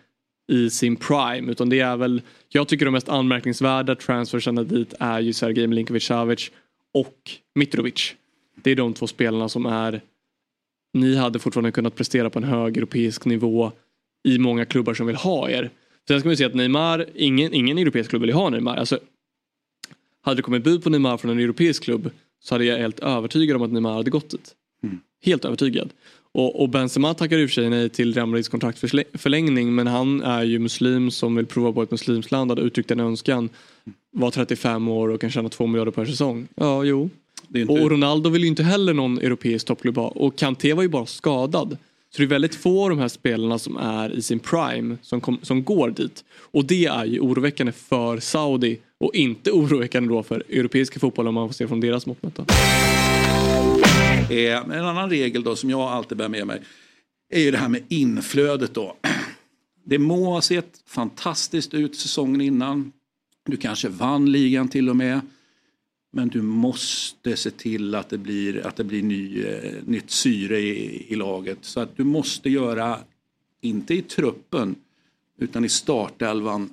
[0.52, 1.52] i sin prime.
[1.52, 6.04] Utan det är väl, jag tycker de mest anmärkningsvärda transfersarna dit är ju Sergej Milinkovic
[6.04, 6.52] Savic
[6.94, 8.16] och Mitrovic.
[8.64, 10.02] Det är de två spelarna som är
[10.94, 13.72] ni hade fortfarande kunnat prestera på en hög europeisk nivå
[14.24, 15.70] i många klubbar som vill ha er.
[16.08, 18.78] Sen ska vi säga att Neymar, ingen, ingen europeisk klubb vill ju ha Neymar.
[18.78, 19.00] Alltså,
[20.22, 23.56] hade det kommit bud på Neymar från en europeisk klubb så hade jag helt övertygad
[23.56, 24.56] om att Neymar hade gått dit.
[25.24, 25.90] Helt övertygad.
[26.34, 30.22] Och, och Benzema tackar i och för sig nej till Real Madrids kontraktförlängning men han
[30.22, 33.50] är ju muslim som vill prova på ett muslimskt land hade uttryckt en önskan.
[34.12, 36.48] Var 35 år och kan tjäna 2 miljarder per säsong.
[36.56, 37.10] Ja, jo.
[37.56, 40.08] Inte- Och Ronaldo vill ju inte heller någon europeisk toppklubb ha.
[40.08, 41.78] Och Kanté var ju bara skadad.
[42.10, 45.22] Så det är väldigt få av de här spelarna som är i sin prime som,
[45.22, 46.24] kom, som går dit.
[46.38, 51.34] Och det är ju oroväckande för Saudi och inte oroväckande då för europeiska fotboll om
[51.34, 52.40] man får se från deras mått.
[54.30, 56.62] Eh, en annan regel då som jag alltid bär med mig
[57.34, 58.96] är ju det här med inflödet då.
[59.86, 62.92] Det må ha sett fantastiskt ut säsongen innan.
[63.46, 65.22] Du kanske vann ligan till och med.
[66.14, 70.60] Men du måste se till att det blir, att det blir ny, eh, nytt syre
[70.60, 71.58] i, i laget.
[71.62, 73.00] Så att du måste göra,
[73.62, 74.76] inte i truppen,
[75.40, 76.70] utan i startelvan,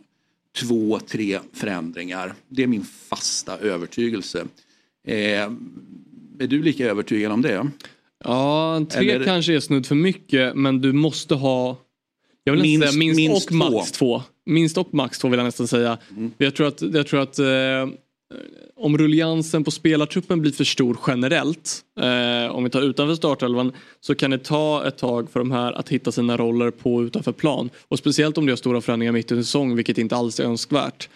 [0.60, 2.34] två, tre förändringar.
[2.48, 4.44] Det är min fasta övertygelse.
[5.06, 5.16] Eh,
[6.38, 7.70] är du lika övertygad om det?
[8.24, 11.76] Ja, tre Eller- kanske är snudd för mycket men du måste ha
[12.44, 14.14] jag vill Minst- säga minst, minst och max två.
[14.14, 14.22] Mm.
[14.22, 14.22] två.
[14.46, 15.98] Minst och max två vill jag nästan säga.
[16.38, 17.46] Jag tror att, jag tror att eh,
[18.34, 18.40] Eh,
[18.76, 24.14] om rulliansen på spelartruppen blir för stor generellt, eh, om vi tar utanför startelvan, så
[24.14, 27.70] kan det ta ett tag för de här att hitta sina roller på utanför plan.
[27.88, 30.44] Och speciellt om det är stora förändringar mitt i en säsong, vilket inte alls är
[30.44, 31.08] önskvärt.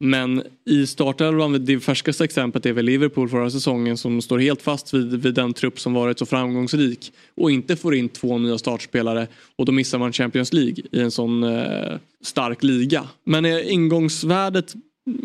[0.00, 4.94] Men i startelvan, det färskaste exemplet är väl Liverpool förra säsongen som står helt fast
[4.94, 9.26] vid, vid den trupp som varit så framgångsrik och inte får in två nya startspelare
[9.56, 13.08] och då missar man Champions League i en sån eh, stark liga.
[13.24, 14.74] Men eh, ingångsvärdet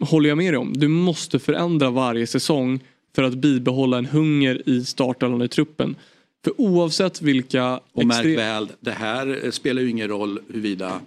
[0.02, 0.74] håller jag med dig om.
[0.74, 2.80] Du måste förändra varje säsong
[3.15, 5.96] för att bibehålla en hunger i startelvan i truppen.
[6.43, 7.80] För oavsett vilka...
[7.93, 11.02] Och märk väl, det här eh, spelar ju ingen roll huruvida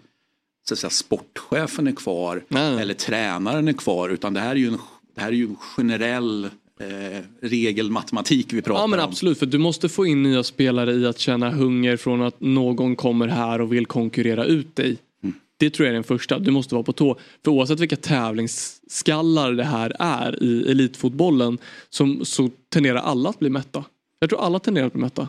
[0.69, 2.43] så att säga, sportchefen är kvar
[2.81, 4.79] eller tränaren är kvar utan det här är ju en,
[5.15, 6.45] det här är ju en generell
[6.81, 9.05] eh, regelmatematik vi pratar Ja men om.
[9.09, 12.97] absolut för du måste få in nya spelare i att känna hunger från att någon
[12.97, 14.97] kommer här och vill konkurrera ut dig.
[15.59, 17.19] Det tror jag är den första, du måste vara på tå.
[17.45, 21.59] För oavsett vilka tävlingsskallar det här är i elitfotbollen
[21.90, 23.85] så, så tenderar alla att bli mätta.
[24.19, 25.29] Jag tror alla tenderar att bli mätta.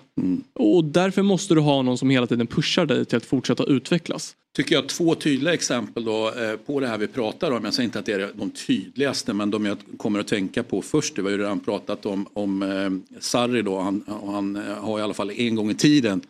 [0.54, 4.36] Och därför måste du ha någon som hela tiden pushar dig till att fortsätta utvecklas.
[4.56, 7.66] Tycker jag två tydliga exempel då, eh, på det här vi pratar om.
[7.66, 10.82] Jag säger inte att det är de tydligaste men de jag kommer att tänka på
[10.82, 11.16] först.
[11.16, 13.80] Det var ju redan pratat om, om eh, Sarri då.
[13.80, 16.22] Han, han har i alla fall en gång i tiden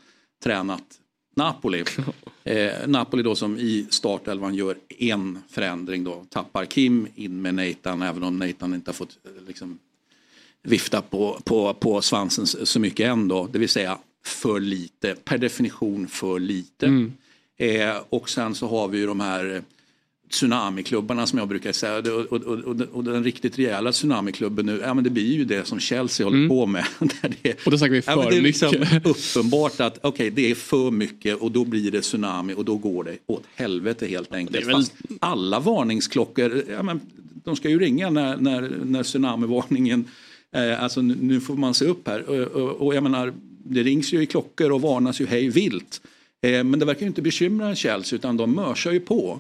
[0.44, 0.84] tränat
[1.38, 1.84] Napoli.
[2.44, 6.26] Eh, Napoli då som i startelvan gör en förändring då.
[6.30, 9.80] Tappar Kim in med Nathan även om Nathan inte har fått eh, liksom,
[10.64, 13.48] vifta på, på, på svansen så så mycket än då.
[13.52, 16.86] Det vill säga för lite, per definition för lite.
[16.86, 17.14] Mm.
[17.58, 19.64] Eh, och sen så har vi ju de här
[20.30, 21.98] tsunamiklubbarna som jag brukar säga.
[22.14, 25.68] Och, och, och, och, den riktigt rejäla tsunamiklubben nu, ja men det blir ju det
[25.68, 26.50] som Chelsea håller Mm.
[26.50, 26.86] på med.
[27.00, 30.52] Där det, Och då snackar vi ja, för det är liksom uppenbart att okej det
[30.52, 34.34] är för mycket och då blir det tsunami och då går det åt helvete helt
[34.34, 34.58] enkelt.
[34.58, 37.00] Är väl- Fast alla varningsklockor, ja, men,
[37.44, 40.06] de ska ju ringa när, när, när tsunamivarningen,
[40.56, 42.30] eh, alltså nu, nu får man se upp här.
[42.82, 46.02] Och jag menar, det rings ju i klockor och varnas ju hej vilt.
[46.42, 49.40] Eh, men det verkar ju inte bekymra Chelsea utan de mörsar ju på.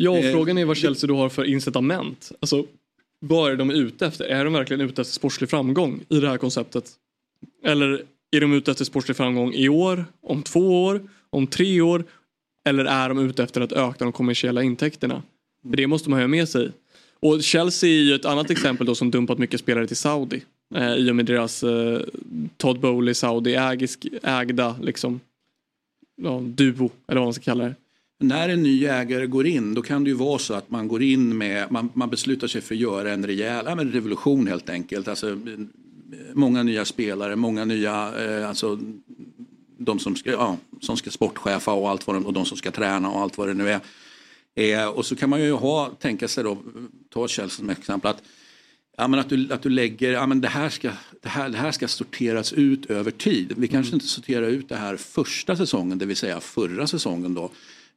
[0.00, 2.32] Ja, och Eh, frågan är vad Chelsea då har för incitament.
[2.40, 2.66] Alltså,
[3.20, 4.24] vad är de ute efter?
[4.24, 6.92] Är de verkligen ute efter sportslig framgång i det här konceptet?
[7.64, 12.04] Eller är de ute efter sportslig framgång i år, om två år, om tre år?
[12.64, 15.22] Eller är de ute efter att öka de kommersiella intäkterna?
[15.70, 16.70] För det måste man ha med sig.
[17.20, 20.42] Och Chelsea är ju ett annat exempel då som dumpat mycket spelare till Saudi.
[20.74, 22.00] Eh, I och med deras eh,
[22.56, 25.20] Todd Bowley Saudi ägisk, ägda liksom,
[26.22, 27.74] ja, duo, eller vad man ska kalla det.
[28.20, 31.02] När en ny ägare går in då kan det ju vara så att man går
[31.02, 34.70] in med, man, man beslutar sig för att göra en rejäl ja, men revolution helt
[34.70, 35.08] enkelt.
[35.08, 35.38] Alltså,
[36.32, 38.78] många nya spelare, många nya, eh, alltså
[39.78, 42.70] de som ska, ja, som ska sportchefa och allt vad de, och de som ska
[42.70, 43.80] träna och allt vad det nu är.
[44.54, 46.58] Eh, och så kan man ju ha, tänka sig då,
[47.10, 48.22] ta Chelsea som exempel, att,
[48.96, 50.90] ja, men att, du, att du lägger, ja, men det, här ska,
[51.22, 53.52] det, här, det här ska sorteras ut över tid.
[53.56, 57.50] Vi kanske inte sorterar ut det här första säsongen, det vill säga förra säsongen då.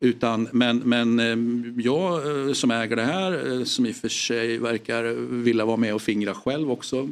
[0.04, 4.10] Utan, men, men eh, jag eh, som äger det här, eh, som i och för
[4.10, 5.04] sig verkar
[5.44, 7.10] vilja vara med och fingra själv också,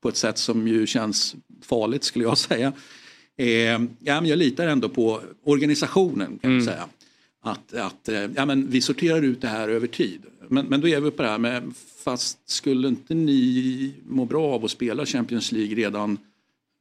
[0.00, 2.72] på ett sätt som ju känns farligt skulle jag säga.
[3.36, 3.48] Eh,
[3.98, 6.84] ja, men jag litar ändå på organisationen kan jag säga.
[7.42, 10.20] Att, att ja, men vi sorterar ut det här över tid.
[10.48, 11.72] Men, men då är vi på det här med,
[12.04, 16.18] fast skulle inte ni må bra av att spela Champions League redan,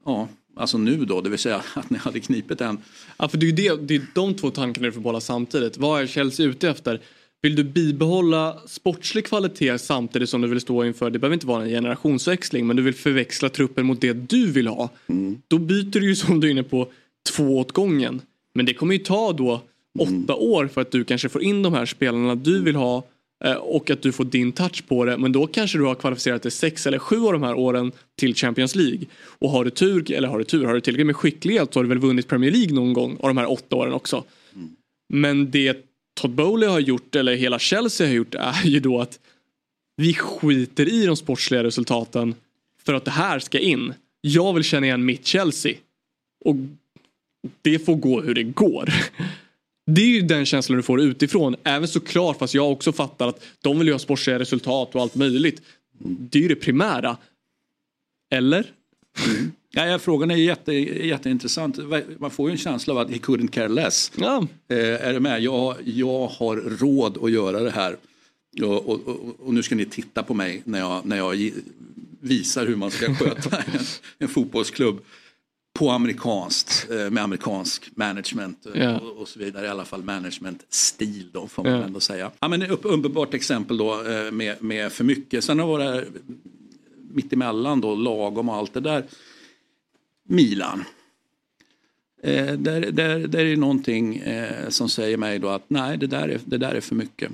[0.05, 0.27] ja,
[0.59, 2.77] alltså nu då, det vill säga att ni hade knipit en.
[3.17, 5.77] Ja, för det är ju det, det är de två tankarna du får bolla samtidigt.
[5.77, 7.01] Vad är Chelsea ute efter?
[7.41, 11.63] Vill du bibehålla sportslig kvalitet samtidigt som du vill stå inför, det behöver inte vara
[11.63, 14.89] en generationsväxling, men du vill förväxla truppen mot det du vill ha.
[15.47, 16.91] Då byter du ju som du är inne på
[17.35, 18.21] två åt gången.
[18.55, 19.61] Men det kommer ju ta då
[19.99, 23.03] åtta år för att du kanske får in de här spelarna du vill ha
[23.59, 25.17] och att du får din touch på det.
[25.17, 28.35] Men då kanske du har kvalificerat dig sex eller sju av de här åren till
[28.35, 29.05] Champions League.
[29.23, 31.83] Och har du tur, eller har du tur, har du tillräckligt med skicklighet så har
[31.83, 34.23] du väl vunnit Premier League någon gång av de här åtta åren också.
[35.13, 35.77] Men det
[36.21, 39.19] Todd Bowley har gjort, eller hela Chelsea har gjort, är ju då att
[39.97, 42.35] vi skiter i de sportsliga resultaten
[42.83, 43.93] för att det här ska in.
[44.21, 45.73] Jag vill känna igen mitt Chelsea.
[46.45, 46.55] Och
[47.61, 48.89] det får gå hur det går.
[49.95, 51.55] Det är ju den känslan du får utifrån.
[51.63, 55.15] Även såklart, fast jag också fattar att de vill ju ha sportsliga resultat och allt
[55.15, 55.61] möjligt.
[55.99, 57.17] Det är ju det primära.
[58.31, 58.65] Eller?
[59.71, 61.77] Ja, ja, frågan är jätte, jätteintressant.
[62.19, 64.11] Man får ju en känsla av att he couldn't care less.
[64.15, 64.47] Ja.
[64.69, 65.41] Eh, är du med?
[65.41, 67.97] Jag, jag har råd att göra det här.
[68.61, 71.51] Och, och, och, och nu ska ni titta på mig när jag, när jag
[72.19, 73.79] visar hur man ska sköta en,
[74.17, 75.01] en fotbollsklubb
[75.79, 78.99] på amerikanskt, eh, med amerikansk management Ja.
[78.99, 79.65] och, och så vidare.
[79.65, 81.83] I alla fall management-stil då får man Ja.
[81.83, 82.31] ändå säga.
[82.39, 85.43] Ja, men ett upp- uppenbart exempel då eh, med, med för mycket.
[85.43, 86.07] Sen har det här
[87.13, 89.03] mittemellan då, lagom och allt det där.
[90.27, 90.83] Milan.
[92.23, 96.27] Eh, där, där, där är någonting eh, som säger mig då att nej, det där
[96.29, 97.31] är, det där är för mycket.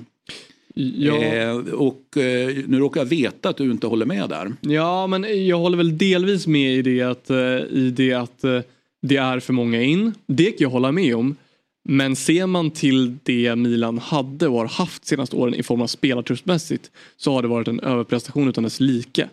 [0.78, 1.22] Ja.
[1.22, 4.52] Eh, och eh, nu råkar jag veta att du inte håller med där.
[4.60, 7.36] Ja, men jag håller väl delvis med i det att, eh,
[7.70, 8.60] i det, att eh,
[9.02, 10.14] det är för många in.
[10.26, 11.36] Det kan jag hålla med om.
[11.88, 15.86] Men ser man till det Milan hade och har haft senaste åren i form av
[15.86, 19.28] spelartruppsmässigt så har det varit en överprestation utan dess like.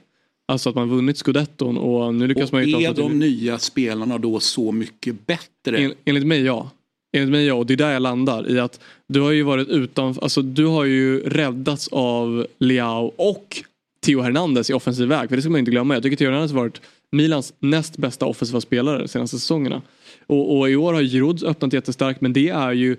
[0.48, 3.60] Alltså att man vunnit scudetton och nu lyckas Och man ju sig är de nya
[3.60, 5.78] spelarna då så mycket bättre?
[5.78, 6.70] En, enligt mig ja.
[7.14, 9.68] Enligt mig ja och det är där jag landar i att du har ju varit
[9.68, 13.64] utan, alltså du har ju räddats av Leao och
[14.06, 15.30] Theo Hernandez i offensiv väg.
[15.30, 15.94] För det ska man inte glömma.
[15.94, 19.82] Jag tycker Theo Hernandez har varit Milans näst bästa offensiva spelare de senaste säsongerna.
[20.28, 22.98] Och, och i år har Giroud öppnat jättestarkt men det är ju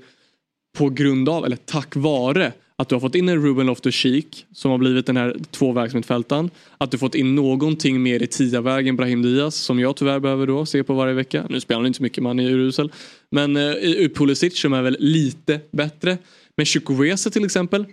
[0.79, 4.71] på grund av, eller tack vare att du har fått in en Ruben Loftus-Cheek som
[4.71, 6.51] har blivit den här tvåvägsmittfältaren.
[6.79, 10.67] Att du fått in någonting mer i tiavägen Brahim Diaz som jag tyvärr behöver då
[10.67, 11.47] se på varje vecka.
[11.51, 12.93] Nu spelar han inte så mycket man är urusel.
[13.31, 16.19] Men uh, Pulisic som är väl lite bättre.
[16.57, 17.85] Men Chukwueze till exempel.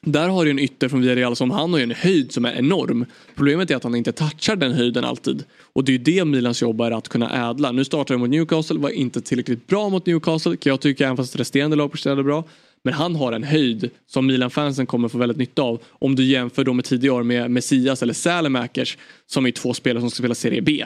[0.00, 2.52] Där har du en ytter från Villarreal som han har ju en höjd som är
[2.52, 3.06] enorm.
[3.34, 5.44] Problemet är att han inte touchar den höjden alltid.
[5.72, 7.72] Och det är ju det Milans jobb är att kunna ädla.
[7.72, 11.16] Nu startar de mot Newcastle, var inte tillräckligt bra mot Newcastle kan jag tycka även
[11.16, 12.44] fast resterande lag presterade bra.
[12.86, 15.82] Men han har en höjd som Milan-fansen kommer få väldigt nytta av.
[15.88, 20.00] Om du jämför då med tidigare år med Messias eller Sälemäkers som är två spelare
[20.00, 20.84] som ska spela Serie B.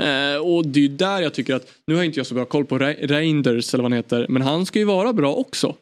[0.00, 2.44] Eh, och det är ju där jag tycker att, nu har inte jag så bra
[2.44, 5.74] koll på Re- Reinders eller vad han heter, men han ska ju vara bra också.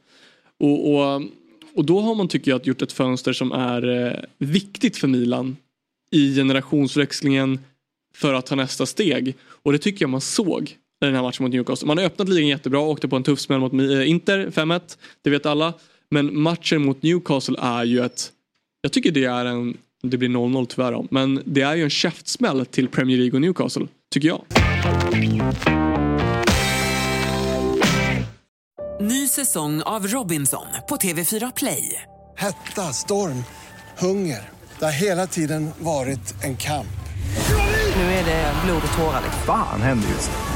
[0.60, 1.22] Och, och,
[1.74, 5.56] Och då har man tycker jag gjort ett fönster som är eh, viktigt för Milan
[6.10, 7.58] i generationsväxlingen
[8.14, 9.34] för att ta nästa steg.
[9.62, 11.86] Och det tycker jag man såg den här matchen mot Newcastle.
[11.86, 14.80] Man har öppnat ligan jättebra, åkte på en tuff smäll mot eh, Inter, 5-1,
[15.22, 15.72] det vet alla.
[16.10, 18.32] Men matchen mot Newcastle är ju ett,
[18.80, 21.90] jag tycker det är en, det blir 0-0 tyvärr om, men det är ju en
[21.90, 24.42] käftsmäll till Premier League och Newcastle, tycker jag.
[29.00, 32.02] Ny säsong av Robinson på TV4 Play.
[32.36, 33.44] Hetta, storm,
[33.98, 34.48] hunger.
[34.78, 36.86] Det har hela tiden varit en kamp.
[37.96, 39.22] Nu är det blod och tårar.
[39.46, 40.55] Fan händer just nu.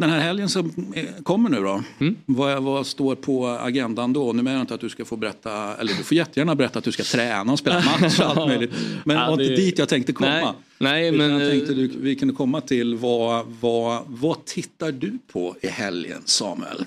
[0.00, 1.82] Den här helgen som eh, kommer nu då,
[2.26, 4.32] vad, vad står på agendan då?
[4.32, 6.84] Nu menar jag inte att du ska få berätta, eller du får jättegärna berätta att
[6.84, 8.70] du ska träna och spela match och allt möjligt.
[9.04, 10.30] Men Ja, det var inte dit jag tänkte komma.
[10.30, 14.92] Nej, nej, men, jag tänkte eh, du, vi kunde komma till vad, vad, vad tittar
[14.92, 16.84] du på i helgen Samuel?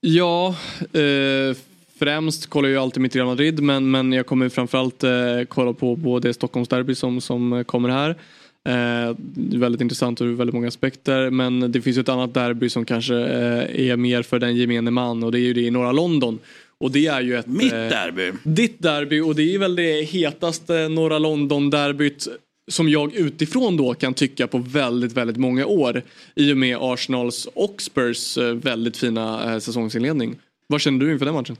[0.00, 0.56] Ja,
[0.92, 1.56] eh,
[1.98, 5.10] främst kollar jag alltid mitt Real Madrid men, men jag kommer framförallt eh,
[5.48, 8.16] kolla på både Stockholmsderby som, som kommer här.
[8.64, 9.16] Eh,
[9.58, 13.14] väldigt intressant ur väldigt många aspekter men det finns ju ett annat derby som kanske
[13.14, 16.38] eh, är mer för den gemene man och det är ju det i norra London.
[16.78, 17.46] Och det är ju ett...
[17.46, 18.32] Mitt eh, derby.
[18.42, 22.28] Ditt derby och det är väl det hetaste norra London-derbyt
[22.70, 26.02] som jag utifrån då kan tycka på väldigt, väldigt många år.
[26.34, 30.36] I och med Arsenals och Spurs eh, väldigt fina eh, säsongsinledning.
[30.66, 31.56] Vad känner du inför den matchen?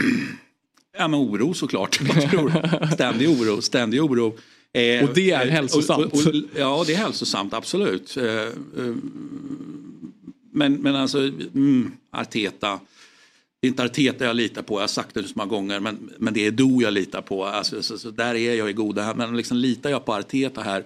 [0.99, 2.01] Ja men oro såklart.
[2.15, 2.87] Jag tror.
[2.95, 4.35] Ständig oro, ständig oro.
[4.75, 6.07] Eh, Och det är eh, hälsosamt.
[6.13, 8.17] och- och- ja det är hälsosamt, absolut.
[8.17, 8.51] Eh, eh,
[10.53, 12.81] men, men alltså, mm, Arteta.
[13.61, 16.11] Det är inte Arteta jag litar på, jag har sagt det så många gånger, men,
[16.19, 17.45] men det är Do jag litar på.
[17.45, 19.15] Alltså, så, så där är jag i goda här.
[19.15, 20.85] Men liksom litar jag på Arteta här,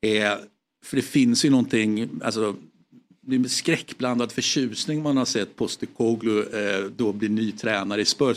[0.00, 0.32] eh,
[0.84, 2.56] för det finns ju någonting, alltså,
[3.20, 8.04] det är med skräckblandad förtjusning man har sett Postecoglou eh, då bli ny tränare i
[8.04, 8.36] Spurs.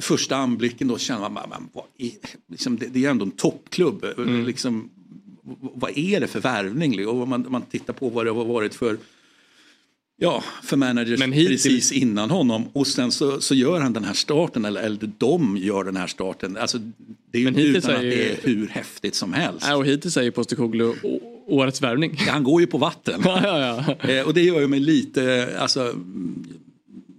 [0.00, 2.10] Första anblicken då känner man, man, vad är,
[2.50, 4.04] liksom, det, det är ändå en toppklubb.
[4.18, 4.46] Mm.
[4.46, 4.90] Liksom,
[5.74, 7.08] vad är det för värvning?
[7.08, 8.96] Och man, man tittar på vad det har varit för
[10.22, 14.04] Ja, för managers Men hittills- precis innan honom och sen så, så gör han den
[14.04, 16.56] här starten eller, eller de gör den här starten.
[16.56, 16.78] Alltså,
[17.30, 19.68] det är ju hittills utan är att ju- det är hur häftigt som helst.
[19.68, 22.16] Äh, och hittills säger Postecoglou å- årets värvning.
[22.26, 23.20] Ja, han går ju på vatten.
[23.24, 24.08] ja, ja, ja.
[24.10, 25.94] Eh, och det gör ju mig lite, alltså,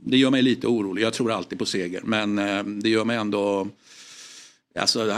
[0.06, 1.02] det gör mig lite orolig.
[1.04, 3.68] Jag tror alltid på seger, men eh, det gör mig ändå,
[4.80, 5.18] alltså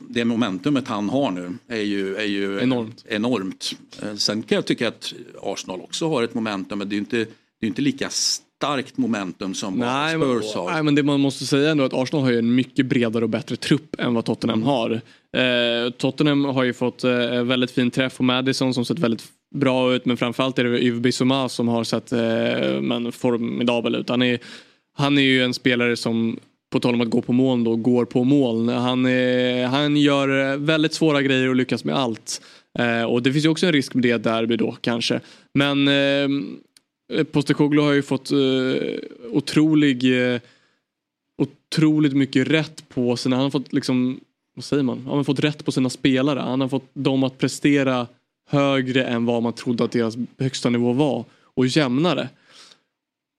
[0.00, 3.04] det momentumet han har nu är ju, är ju Enormt.
[3.08, 3.72] enormt.
[4.02, 5.12] Eh, Sen kan jag tycka att
[5.42, 7.16] Arsenal också har ett momentum, men det är ju inte,
[7.60, 10.70] det är inte lika starkt momentum som Nej, Spurs har.
[10.72, 13.24] nej men det man måste säga ändå är att Arsenal har ju en mycket bredare
[13.24, 14.90] och bättre trupp än vad Tottenham har.
[15.36, 19.24] Eh, Tottenham har ju fått eh, väldigt fin träff på Madison som sett väldigt
[19.54, 24.08] bra ut men framförallt är det Yves Bissouma som har sett eh, men formidabel ut.
[24.08, 24.38] Han är,
[24.94, 26.38] han är ju en spelare som
[26.70, 28.68] på tal om att gå på moln då, går på moln.
[28.68, 32.42] Han, är, han gör väldigt svåra grejer och lyckas med allt.
[32.78, 35.20] Eh, och det finns ju också en risk med det derby då kanske.
[35.54, 36.28] Men eh,
[37.32, 38.38] Postekoglu har ju fått eh,
[39.30, 40.40] otrolig, eh,
[41.38, 44.20] otroligt mycket rätt på sina, han har fått liksom,
[44.54, 46.40] vad säger man, han har fått rätt på sina spelare.
[46.40, 48.06] Han har fått dem att prestera
[48.48, 51.24] högre än vad man trodde att deras högsta nivå var
[51.54, 52.28] och jämnare.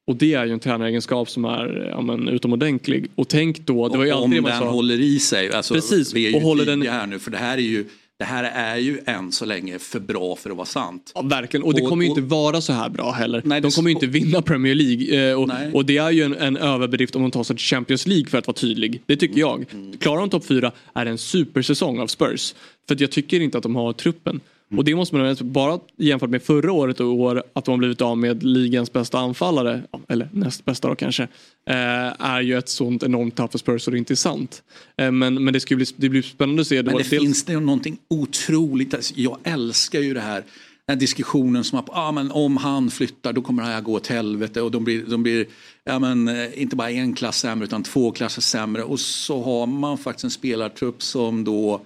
[0.08, 3.12] Och det är ju en tränaregenskap som är ja, men, utomordentlig.
[3.16, 4.70] Och tänk då, det var ju om alltid det man den sa.
[4.70, 5.54] håller i sig.
[5.54, 7.86] Alltså, Precis, Vi är ju och håller den- här nu, för det här är ju
[8.20, 11.12] det här är ju än så länge för bra för att vara sant.
[11.16, 13.42] Ja, verkligen, och det kommer ju inte vara så här bra heller.
[13.46, 15.30] Nej, de kommer ju inte vinna Premier League.
[15.32, 18.08] Eh, och, och det är ju en, en överdrift om de tar sig till Champions
[18.08, 19.02] League för att vara tydlig.
[19.06, 19.66] Det tycker jag.
[19.74, 19.98] Mm.
[19.98, 22.56] Klarar de topp fyra är det en supersäsong av Spurs.
[22.88, 24.40] För jag tycker inte att de har truppen.
[24.76, 27.78] Och det måste man bara jämfört med förra året och i år att de har
[27.78, 31.24] blivit av med ligans bästa anfallare, eller näst bästa då kanske,
[31.70, 34.64] eh, är ju ett sånt enormt tapp för Spurs och det är inte sant.
[34.98, 36.84] Eh, men, men det, ska bli, det blir spännande att se.
[36.84, 36.98] Men då.
[36.98, 40.44] det finns det någonting otroligt, alltså, jag älskar ju det här
[40.88, 44.08] den diskussionen som att ah, men om han flyttar då kommer det här gå åt
[44.08, 45.46] helvete och de blir, de blir
[45.84, 49.66] ja, men, eh, inte bara en klass sämre utan två klasser sämre och så har
[49.68, 51.82] man faktiskt en spelartrupp som då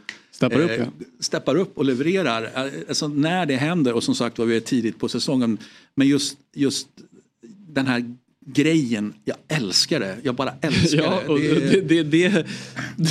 [0.49, 0.85] Steppar upp, ja.
[1.19, 2.43] steppar upp och levererar.
[2.55, 5.57] Eh, Alltså, när det händer och som sagt var vi är tidigt på säsongen.
[5.95, 6.87] Men just, just
[7.67, 8.15] den här
[8.45, 10.17] grejen, jag älskar det.
[10.23, 11.81] Jag bara älskar Ja, och det.
[11.81, 12.45] det, det, det,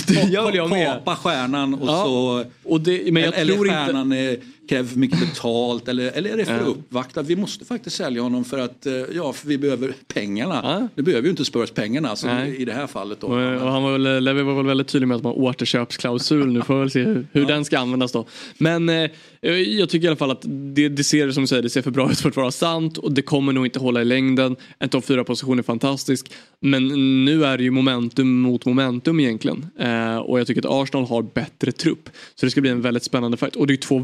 [0.07, 0.87] det gör jag med.
[0.87, 2.45] Kapa stjärnan och Ja, så...
[2.63, 4.39] och det, men jag eller tror inte- stjärnan är,
[4.71, 6.61] kräver för mycket betalt eller, eller är det för Ja.
[6.61, 7.27] uppvaktat?
[7.27, 10.89] Vi måste faktiskt sälja honom för att eh, ja, för vi behöver pengarna.
[10.95, 12.57] Nu behöver ju inte Spurs pengarna alltså, Nej.
[12.57, 13.21] i det här fallet.
[13.21, 13.27] Då.
[13.27, 16.53] Och, och han var väl, Levi var väl väldigt tydlig med att man har återköpsklausul
[16.53, 16.63] nu.
[16.63, 18.27] Får vi väl se hur, hur den ska användas då.
[18.59, 19.11] Men eh,
[19.53, 20.45] jag tycker i alla fall att
[20.75, 22.99] det, det ser som du säger, det ser för bra ut för att vara sant
[22.99, 24.57] och det kommer nog inte hålla i längden.
[24.79, 26.31] En topp 4 position är fantastisk.
[26.61, 26.89] Men
[27.25, 29.67] nu är det ju momentum mot momentum egentligen.
[29.79, 32.09] Eh, och jag tycker att Arsenal har bättre trupp.
[32.35, 33.57] Så det ska bli en väldigt spännande fight.
[33.57, 33.99] Och det är två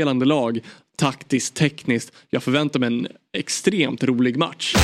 [0.00, 0.60] välspelande lag.
[0.96, 2.12] Taktiskt, tekniskt.
[2.30, 4.74] Jag förväntar mig en extremt rolig match.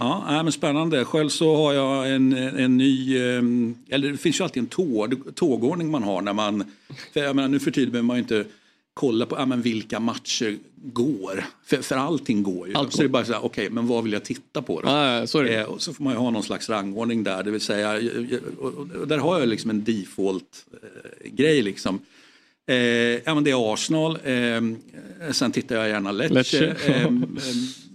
[0.00, 1.04] Ja, men spännande.
[1.04, 3.42] Själv så har jag en, en ny, eh,
[3.88, 6.64] eller det finns ju alltid en tåg, tågordning man har när man,
[7.12, 8.44] för jag menar, nu för tiden behöver man ju inte
[8.94, 11.44] kolla på ja, men vilka matcher går.
[11.66, 12.74] För, för allting går ju.
[12.74, 13.12] Allt så är det går.
[13.12, 14.88] bara så här, okej, men vad vill jag titta på då?
[15.26, 15.56] Så är det.
[15.60, 18.26] Eh, och så får man ju ha någon slags rangordning där, det vill säga, jag-
[18.30, 21.98] jag- och, och, där har jag liksom en default-grej liksom.
[22.68, 22.76] Eh,
[23.24, 26.74] ja men det är Arsenal, eh, sen tittar jag gärna Lecce, Lecce.
[26.86, 27.06] eh,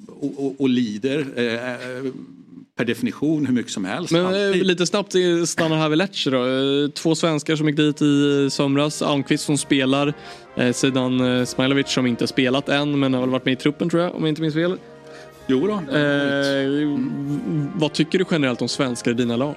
[0.08, 2.12] och, och, och lider eh,
[2.78, 4.12] per definition hur mycket som helst.
[4.12, 4.66] Men eh, Alltid.
[4.66, 6.44] lite snabbt eh, stannar här vid Lecce då.
[6.94, 9.02] Två svenskar som gick dit i somras.
[9.02, 10.14] Almqvist som spelar.
[10.56, 10.72] Eh,
[11.46, 14.22] Smailovic som inte spelat än men har väl varit med i truppen tror jag om
[14.22, 14.78] jag inte minns fel.
[15.48, 15.74] Jo då.
[15.98, 17.00] Eh,
[17.76, 19.56] Vad tycker du generellt om svenskar i dina lag?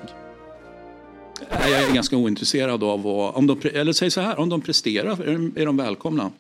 [1.70, 4.60] Nej, Jag är ganska ointresserad av vad, om de, eller säg så här, om de
[4.60, 6.30] presterar är de, är de välkomna.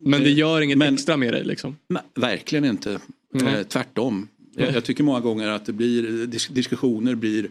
[0.00, 1.76] Men det gör inget extra med dig liksom?
[1.88, 3.00] Nej, verkligen inte.
[3.42, 4.28] Eh, tvärtom.
[4.56, 7.48] Jag, jag tycker många gånger att det blir, dis- diskussioner blir,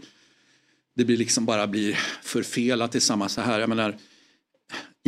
[0.95, 2.91] det blir liksom bara blir förfelat.
[2.91, 3.95] Det är samma så här, jag menar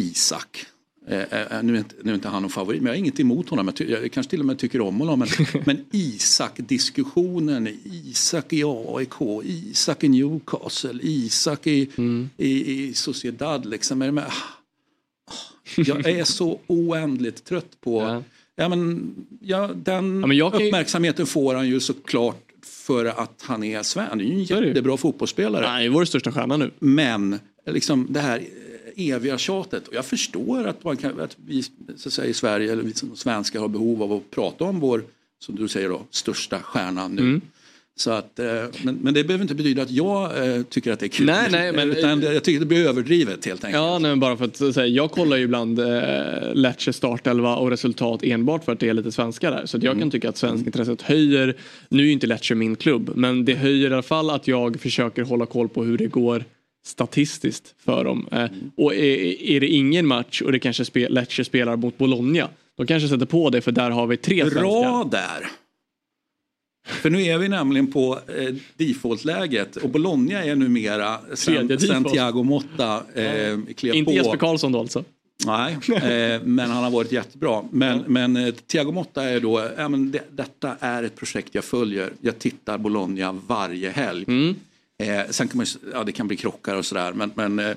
[0.02, 0.66] Isak.
[1.08, 3.20] Eh, eh, nu, är inte, nu är inte han någon favorit, men jag har inget
[3.20, 3.72] emot honom.
[3.78, 5.20] Jag, jag kanske till och med tycker om honom.
[5.20, 5.28] Men,
[5.66, 11.90] men Isak-diskussionen, Isak i AIK, Isak i Newcastle, Isak i,
[12.38, 13.66] i, i Sociedad.
[13.66, 14.02] Liksom.
[14.02, 14.32] Är med,
[15.78, 18.24] jag är så oändligt trött på...
[18.56, 18.70] Ja.
[18.70, 23.64] men, ja, den men jag kan ju- uppmärksamheten får han ju såklart för att han
[23.64, 24.10] är svensk.
[24.10, 25.66] Han är ju en jättebra fotbollsspelare.
[25.66, 26.72] Han är vår största stjärna nu.
[26.80, 28.42] Men liksom det här
[28.96, 29.88] eviga tjatet.
[29.88, 31.64] Och jag förstår att, man kan, att vi
[31.96, 34.80] så att säga, i Sverige, eller vi som svenskar har behov av att prata om
[34.80, 35.04] vår,
[35.40, 37.22] som du säger då, största stjärna nu.
[37.22, 37.42] Mm.
[37.96, 38.46] Så att, eh,
[38.84, 41.26] men, men det behöver inte betyda att jag eh, tycker att det är kul.
[41.26, 43.84] Nej, nej, men- Utan jag tycker det blir överdrivet helt enkelt.
[43.84, 48.24] Ja, nej, bara för att säga, jag kollar ju ibland eh, Lecce startelva och resultat
[48.24, 49.66] enbart för att det är lite svenskar där.
[49.66, 51.58] Så att jag kan tycka att svenskintresset höjer,
[51.90, 54.80] nu är ju inte Lecce min klubb, men det höjer i alla fall att jag
[54.80, 56.46] försöker hålla koll på hur det går
[56.84, 58.28] statistiskt för dem.
[58.32, 58.46] Eh,
[58.78, 62.86] och är, är det ingen match och det kanske spe, Lecce spelar mot Bologna, då
[62.86, 64.62] kanske sätter på det för där har vi tre svenskar.
[64.62, 65.48] Bra där!
[66.88, 71.78] För nu är vi nämligen på eh, default-läget och Bologna är numera sen.
[72.12, 74.18] Thiago Motta eh, klev Inte på.
[74.18, 75.04] Jesper Karlsson då alltså?
[75.46, 77.64] Nej, eh, men han har varit jättebra.
[77.72, 81.64] Men, men eh, Thiago Motta är då, ja, men det, detta är ett projekt jag
[81.64, 82.10] följer.
[82.22, 84.26] Jag tittar Bologna varje helg.
[84.28, 84.56] Mm.
[85.02, 87.14] Eh, sen kan man, ja, det kan bli krockar och sådär.
[87.14, 87.76] Men, men, eh,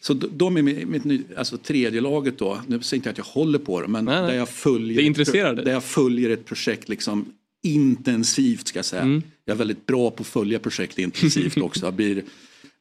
[0.00, 2.60] så de- är mitt, ny- alltså tredje laget då.
[2.66, 4.30] Nu säger inte jag att jag håller på det, men Nej, nej.
[4.30, 5.64] där jag följer, dig.
[5.64, 9.02] där jag följer ett projekt liksom intensivt ska jag säga.
[9.02, 9.22] Mm.
[9.44, 11.86] Jag är väldigt bra på att följa projekt intensivt också.
[11.86, 12.22] Jag blir,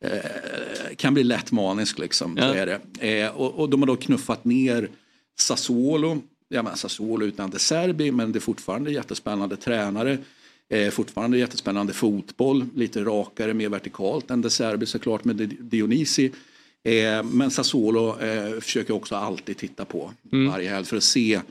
[0.01, 0.09] eh,
[0.95, 2.37] kan bli lätt manisk liksom.
[2.37, 2.55] Så Ja.
[2.55, 2.65] är
[2.99, 3.19] det.
[3.21, 4.89] Eh, och, och de har då knuffat ner
[5.39, 6.21] Sassuolo.
[6.49, 10.17] Ja, men Sassuolo utan De Serbi men det är fortfarande jättespännande tränare.
[10.69, 16.31] Eh, fortfarande jättespännande fotboll, lite rakare, mer vertikalt än De Serbi såklart med Di- Dionisi.
[16.83, 20.51] Eh, men Sassuolo eh, försöker jag också alltid titta på Mm.
[20.51, 21.41] varje helg för att se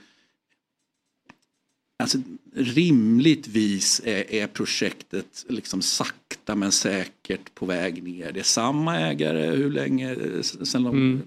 [1.96, 2.18] Alltså,
[2.54, 8.32] rimligtvis är, är projektet liksom sakta men säkert på väg ner.
[8.32, 11.22] Det är samma ägare hur länge sen de,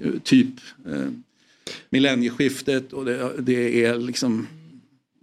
[0.00, 0.20] Mm.
[0.20, 0.46] typ
[0.86, 1.08] eh,
[1.90, 4.46] millennieskiftet och det, det är liksom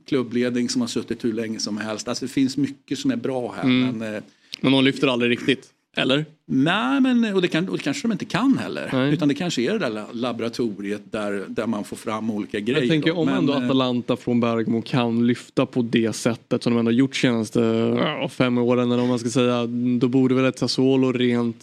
[0.08, 2.08] klubbledning som har suttit hur länge som helst.
[2.08, 3.64] Alltså det finns mycket som är bra här.
[3.64, 3.98] Mm.
[3.98, 4.22] Men, eh,
[4.62, 6.26] Men de lyfter aldrig riktigt, eller?
[6.48, 8.90] Nej, men, och, det kan, och det kanske de inte kan heller.
[8.94, 9.14] Nej.
[9.14, 12.82] Utan det kanske är det där la- laboratoriet där, där man får fram olika grejer.
[12.82, 13.18] Jag tänker då.
[13.20, 17.16] om Men, ändå Atalanta från Bergamo kan lyfta på det sättet som de ändå gjort
[17.16, 19.66] senaste fem åren eller om man ska säga.
[20.00, 21.58] Då borde väl ett Sassuolo rent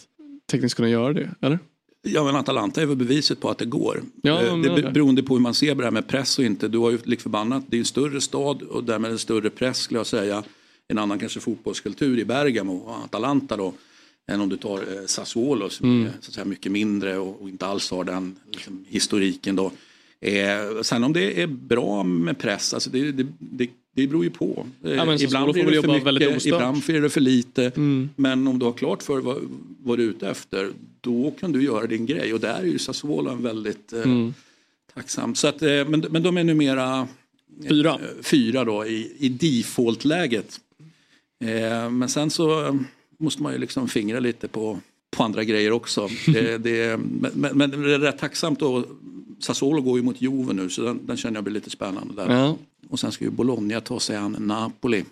[0.51, 1.59] tekniskt kunna göra det, eller?
[2.05, 4.03] Ja men Atalanta är väl beviset på att det går.
[4.21, 4.91] Ja, Eh, det det.
[4.91, 6.67] beroende på hur man ser på det här med press och inte.
[6.67, 9.77] Du har ju lik förbannat, det är en större stad och därmed en större press
[9.77, 10.43] skulle jag säga.
[10.87, 13.73] En annan kanske fotbollskultur i Bergamo och Atalanta då.
[14.31, 16.05] än om du tar eh, Sassuolo som Mm.
[16.07, 19.71] är så att säga, mycket mindre och, och inte alls har den liksom, historiken då.
[20.21, 24.29] Eh, sen om det är bra med press, alltså det, det, det, det beror ju
[24.29, 24.65] på.
[24.83, 27.65] Eh, Ja, ibland blir det för mycket, ibland är det för lite.
[27.75, 28.09] Mm.
[28.15, 29.37] Men om du har klart för vad,
[29.83, 30.71] vad du är ute efter,
[31.03, 32.33] då kan du göra din grej.
[32.33, 34.33] Och där är ju Sassuolo väldigt eh, Mm.
[34.93, 35.35] tacksam.
[35.35, 37.07] Så att, eh, men, men de är numera
[37.69, 37.89] Fyra.
[37.93, 40.59] eh, fyra då i, i default-läget.
[41.91, 42.79] Men sen så
[43.17, 44.79] måste man ju liksom fingra lite på,
[45.11, 46.09] på andra grejer också.
[46.33, 48.85] Det, det, men, men, men det är rätt tacksamt då.
[49.39, 52.33] Sassuolo går ju mot Juve nu så den, den känner jag blir lite spännande där.
[52.35, 52.57] Ja.
[52.89, 55.03] Och sen ska ju Bologna ta sig an Napoli.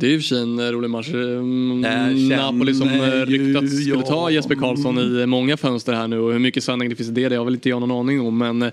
[0.00, 1.08] Det är ju i och för sig en eh, rolig match.
[1.08, 6.08] Mm, känner Napoli som eh, ryktats ju skulle ta Jesper Karlsson i många fönster här
[6.08, 7.90] nu och hur mycket sanning det finns i det, det har väl inte jag någon
[7.90, 8.38] aning om.
[8.38, 8.70] Men, eh,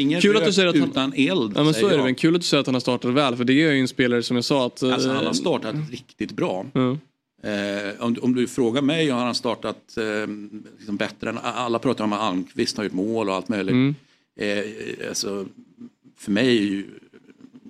[0.00, 1.52] Ingen kul att du säger att han, utan eld.
[1.56, 3.36] ja, men så är det, men kul att du säger att han har startat väl
[3.36, 4.82] för det är ju en spelare som jag sa att...
[4.82, 6.66] eh, Alltså han har startat riktigt bra.
[6.72, 6.96] ja.
[7.42, 10.04] Eh, om, om du frågar mig har han startat eh,
[10.78, 13.72] liksom bättre än alla pratar om att Almqvist har gjort mål och allt möjligt.
[13.72, 13.94] Mm.
[14.40, 15.46] Eh, alltså,
[16.18, 16.84] för mig är ju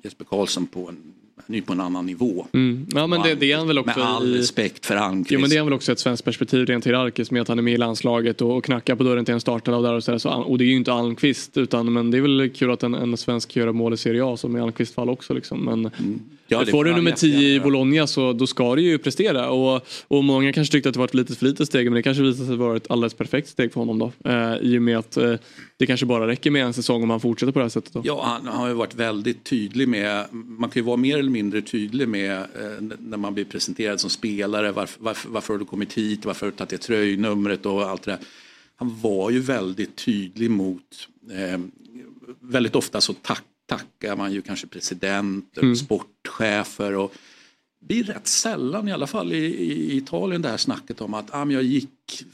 [0.02, 0.96] Jesper Karlsson på en,
[1.47, 2.47] han ju på en annan nivå.
[2.53, 2.86] Mm.
[2.94, 4.38] Ja men det, det är han väl också Med all i...
[4.38, 5.30] respekt för Almqvist.
[5.30, 7.62] Jo men det är väl också ett svenskt perspektiv rent hierarkiskt med att han är
[7.62, 10.11] med i landslaget och, och knackar på dörren till en startare och där och så,
[10.11, 12.82] där, så Och det är ju inte Almqvist utan men det är väl kul att
[12.82, 15.64] en, en svensk gör mål i Serie A som i Almqvist fall också liksom.
[15.64, 16.20] Men Mm.
[16.49, 17.61] Ja, får du han nummer 10 i.
[17.61, 21.05] Bologna så då ska du ju prestera och, och många kanske tyckte att det var
[21.05, 23.72] ett litet för litet steg men det kanske visade sig vara ett alldeles perfekt steg
[23.72, 24.30] för honom då.
[24.30, 25.34] Eh, I och med att eh,
[25.76, 28.03] det kanske bara räcker med en säsong om han fortsätter på det här sättet då.
[28.05, 31.62] Ja, han har ju varit väldigt tydlig med, man kan ju vara mer eller mindre
[31.62, 35.92] tydlig med eh, när man blir presenterad som spelare, varför, varför, varför har du kommit
[35.92, 38.20] hit, varför har du tagit det tröjnumret och allt det där.
[38.76, 41.61] Han var ju väldigt tydlig mot, eh,
[42.40, 45.76] väldigt ofta så tack, tackar man ju kanske president, Mm.
[45.76, 47.12] sportchefer och
[47.80, 51.34] det blir rätt sällan i alla fall i, i Italien det här snacket om att
[51.34, 52.24] ah, jag gick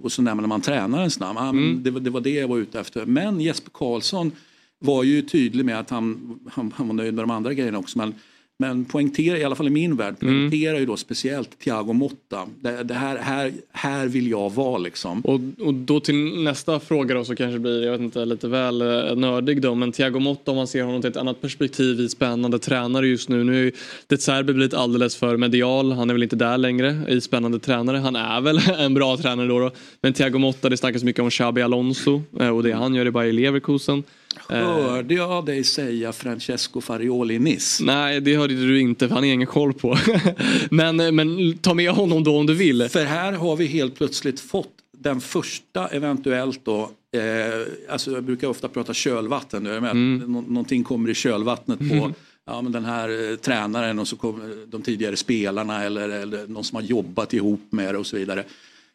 [0.00, 1.38] och så nämner man tränarens namn.
[1.38, 1.82] Ah, Mm.
[1.82, 3.06] det, var- det var det jag var ute efter.
[3.06, 4.32] Men Jesper Karlsson
[4.78, 7.98] var ju tydlig med att han, han, han var nöjd med de andra grejerna också.
[7.98, 8.14] Men,
[8.62, 10.34] men poängterar, i alla fall i min värld, Mm.
[10.50, 12.46] poängterar ju då speciellt Thiago Motta.
[12.60, 15.20] Det, det här, här, här vill jag vara liksom.
[15.20, 18.48] Och, och då till nästa fråga då så kanske det blir, jag vet inte, lite
[18.48, 19.74] väl eh, nördig då.
[19.74, 23.28] Men Thiago Motta om man ser honom till ett annat perspektiv i spännande tränare just
[23.28, 23.44] nu.
[23.44, 23.72] Nu är ju
[24.06, 25.92] De Serbi blivit alldeles för medial.
[25.92, 27.96] Han är väl inte där längre i spännande tränare.
[27.98, 29.58] Han är väl en bra tränare då.
[29.58, 29.70] då.
[30.00, 33.10] Men Thiago Motta, det snackas mycket om Xabi Alonso eh, och det han gör i
[33.10, 34.02] Bayer Leverkusen.
[34.50, 37.80] Eh, Hörde jag dig säga Francesco Farioli Niss?
[37.82, 39.96] Nej, det hörde du inte för han har ingen koll på.
[40.70, 42.88] men, eh, men ta med honom då om du vill.
[42.88, 44.68] För här har vi helt plötsligt fått
[44.98, 46.80] den första eventuellt då,
[47.16, 50.32] eh, alltså jag brukar ofta prata kölvatten, är med, Mm.
[50.32, 52.12] Nå- någonting kommer i kölvattnet på
[52.46, 56.64] ja, men den här eh, tränaren och så kommer de tidigare spelarna eller, eller någon
[56.64, 58.44] som har jobbat ihop med det och så vidare.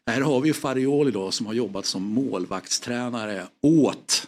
[0.06, 4.26] Här har vi ju Farioli då som har jobbat som målvaktstränare åt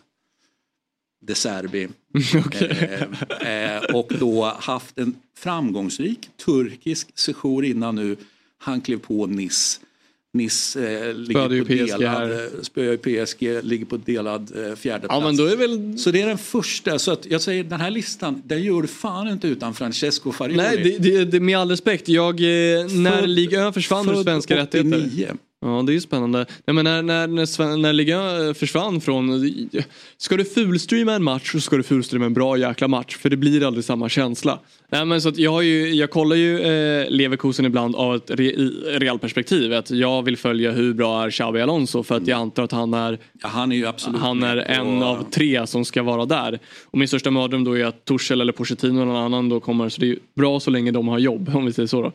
[1.21, 1.89] De Serbi.
[2.61, 8.17] eh, eh, och då haft en framgångsrik turkisk session innan nu
[8.59, 9.81] han klev på Nice.
[10.33, 12.31] Nice eh, ligger Spöade på delad, här.
[12.31, 15.41] eh, spöar ju PSG, ligger på delad eh, fjärde Ja, plats.
[15.41, 15.99] är väl...
[15.99, 18.89] Så det är den första, så att jag säger den här listan, den gör du
[18.89, 20.57] fan inte utan Francesco Farioli.
[20.63, 22.09] Nej, det, det, det, med all respekt.
[22.09, 25.37] Jag, eh, när Ligue 1 försvann ur svenska rättigheter.
[25.63, 25.77] 89.
[25.77, 26.47] Ja, det är ju spännande.
[26.67, 29.51] Nej, men när, när, när, när Ligue 1 försvann från...
[30.17, 33.17] Ska du fulstreama en match så ska du fulstreama en bra jäkla match.
[33.17, 34.59] För det blir aldrig samma känsla.
[34.93, 38.31] Nej, men så att jag, har ju, jag kollar ju eh, Leverkusen ibland av ett
[38.31, 38.51] re,
[38.99, 39.73] realperspektiv.
[39.73, 42.95] Att jag vill följa hur bra är Xabi Alonso för att jag antar att han
[42.95, 46.59] är, Ja, han är absolut han är en av tre som ska vara där.
[46.85, 49.89] Och min största mardröm då är att Torshäll eller Pochettino eller någon annan då kommer.
[49.89, 52.03] Så det är bra så länge de har jobb om vi säger så.
[52.03, 52.13] Då.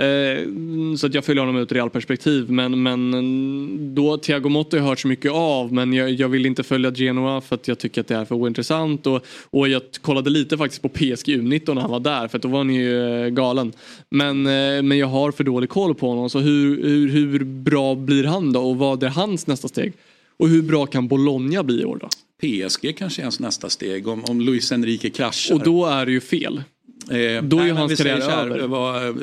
[0.00, 0.48] Eh,
[0.96, 2.50] så att jag följer honom ur ett realperspektiv.
[2.50, 6.46] Men, men då Thiago Motta har jag hört så mycket av men jag, jag vill
[6.46, 9.06] inte följa Genoa för att jag tycker att det är för ointressant.
[9.06, 12.48] Och, och jag kollade lite faktiskt på PSG U19 när han var där för då
[12.48, 13.72] var han ju eh, galen.
[14.10, 17.94] Men, eh, men jag har för dålig koll på honom så hur, hur, hur bra
[17.94, 19.92] blir han då och vad är hans nästa steg?
[20.36, 22.08] Och hur bra kan Bologna bli i år då?
[22.40, 25.54] PSG kanske är hans nästa steg om, om Luis Enrique kraschar.
[25.54, 26.62] Och då är det ju fel.
[27.10, 28.66] Eh, Då är ju nej, hans karriär över.
[28.66, 29.14] var, eh,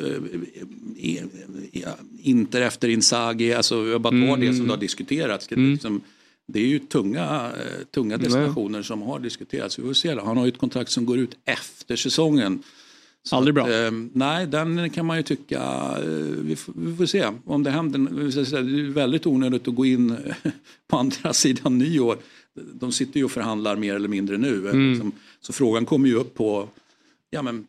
[2.22, 4.40] Inter efter Inzaghi, alltså jag bara tar Mm.
[4.40, 5.46] det som det har diskuterats.
[5.48, 6.00] Det, är liksom,
[6.48, 9.78] det är ju tunga, eh, tunga destinationer som har diskuterats.
[9.78, 12.62] Vi får se, han har ju ett kontrakt som går ut efter säsongen.
[13.24, 13.64] Så Aldrig bra.
[13.64, 15.60] Att, eh, nej, den kan man ju tycka,
[15.98, 16.04] eh,
[16.38, 18.30] vi, får, vi får se om det händer.
[18.44, 20.16] Säga, Det är väldigt onödigt att gå in eh,
[20.88, 22.16] på andra sidan nyår.
[22.74, 24.56] De sitter ju och förhandlar mer eller mindre nu.
[24.58, 24.90] Mm.
[24.92, 25.12] Liksom.
[25.40, 26.68] Så frågan kommer ju upp på
[27.34, 27.66] ja, men,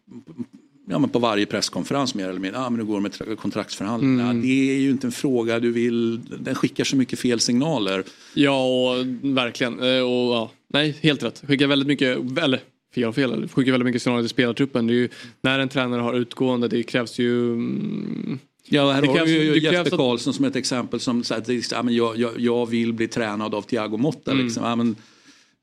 [0.89, 2.59] ja, men på varje presskonferens mer eller mindre.
[2.59, 4.29] Ah, men nu går med tra- kontraktsförhandlingar.
[4.31, 4.41] Mm.
[4.41, 8.03] Det är ju inte en fråga du vill, den skickar så mycket fel signaler.
[8.33, 9.73] Ja, och verkligen.
[9.79, 11.43] Eh, Och, ja, nej, helt rätt.
[11.47, 12.59] Skickar väldigt mycket, eller
[12.95, 14.87] fel och fel, eller skickar väldigt mycket signaler till spelartruppen.
[14.87, 15.09] Det är ju,
[15.41, 17.53] när en tränare har utgående, det krävs ju...
[17.53, 21.41] mm, Ja, här det har vi ju Jesper att- Karlsson som ett exempel som säger
[21.41, 24.31] att är- ja, men jag, jag, jag vill bli tränad av Thiago Motta.
[24.31, 24.45] Mm.
[24.45, 24.63] Liksom.
[24.63, 24.95] Ja, men,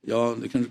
[0.06, 0.66] ja, det, kan,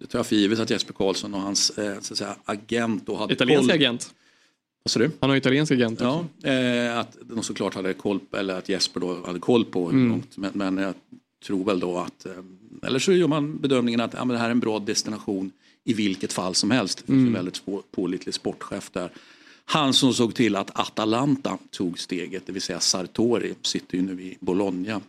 [0.00, 3.06] det tar jag för givet att Jesper Karlsson och hans eh, så att säga, agent
[3.06, 3.74] då hade Italiensk koll.
[3.76, 4.14] agent.
[4.82, 5.10] Vad sa du?
[5.20, 6.46] Han har italiensk agent Ja, också.
[6.48, 9.98] eh, att de såklart hade koll på, eller att Jesper då hade koll på hur
[9.98, 10.08] Mm.
[10.10, 10.36] långt.
[10.36, 10.94] Men, men jag
[11.46, 12.32] tror väl då att, eh,
[12.82, 15.50] eller så gör man bedömningen att ja, det här är en bra destination
[15.84, 16.98] i vilket fall som helst.
[16.98, 17.26] Det finns Mm.
[17.26, 19.10] en väldigt pålitlig sportchef där.
[19.64, 24.22] Han som såg till att Atalanta tog steget, det vill säga Sartori, sitter ju nu
[24.22, 25.00] i Bologna.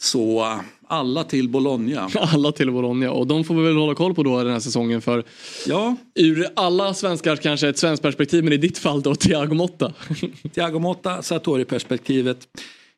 [0.00, 2.10] Så alla till Bologna.
[2.14, 5.00] Alla till Bologna och de får vi väl hålla koll på då den här säsongen
[5.00, 5.24] för
[5.66, 5.96] ja.
[6.14, 9.92] ur alla svenskar kanske ett svenskt perspektiv men i ditt fall då Thiago Motta.
[10.54, 12.48] Thiago Motta, Sartori-perspektivet.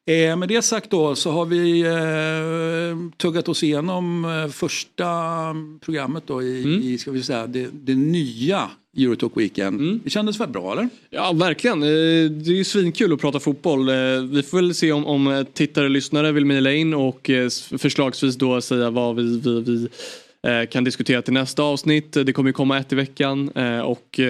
[0.07, 5.07] Eh, med det sagt då så har vi eh, tuggat oss igenom eh, första
[5.81, 6.83] programmet då i, Mm.
[6.83, 10.01] i ska vi säga, det, det nya Eurotalk Weekend.
[10.05, 10.89] Det kändes väl bra eller?
[11.11, 11.83] Ja, verkligen.
[11.83, 11.89] Eh,
[12.31, 13.89] Det är ju svinkul att prata fotboll.
[13.89, 13.95] Eh,
[14.31, 17.31] Vi får väl se om, om eh, tittare och lyssnare vill mejla in och
[17.79, 19.89] förslagsvis då säga vad vi, vi, vi
[20.71, 22.13] kan diskutera till nästa avsnitt.
[22.13, 23.49] Det kommer ju komma ett i veckan
[23.85, 24.21] och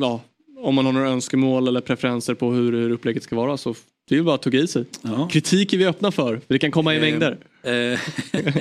[0.00, 0.20] ja,
[0.58, 3.74] om man har några önskemål eller preferenser på hur, hur upplägget ska vara så
[4.12, 4.84] det är ju bara att tugga i sig.
[5.30, 7.38] Kritik är vi öppna för, för det kan komma i Eh, mängder.
[7.62, 7.98] eh,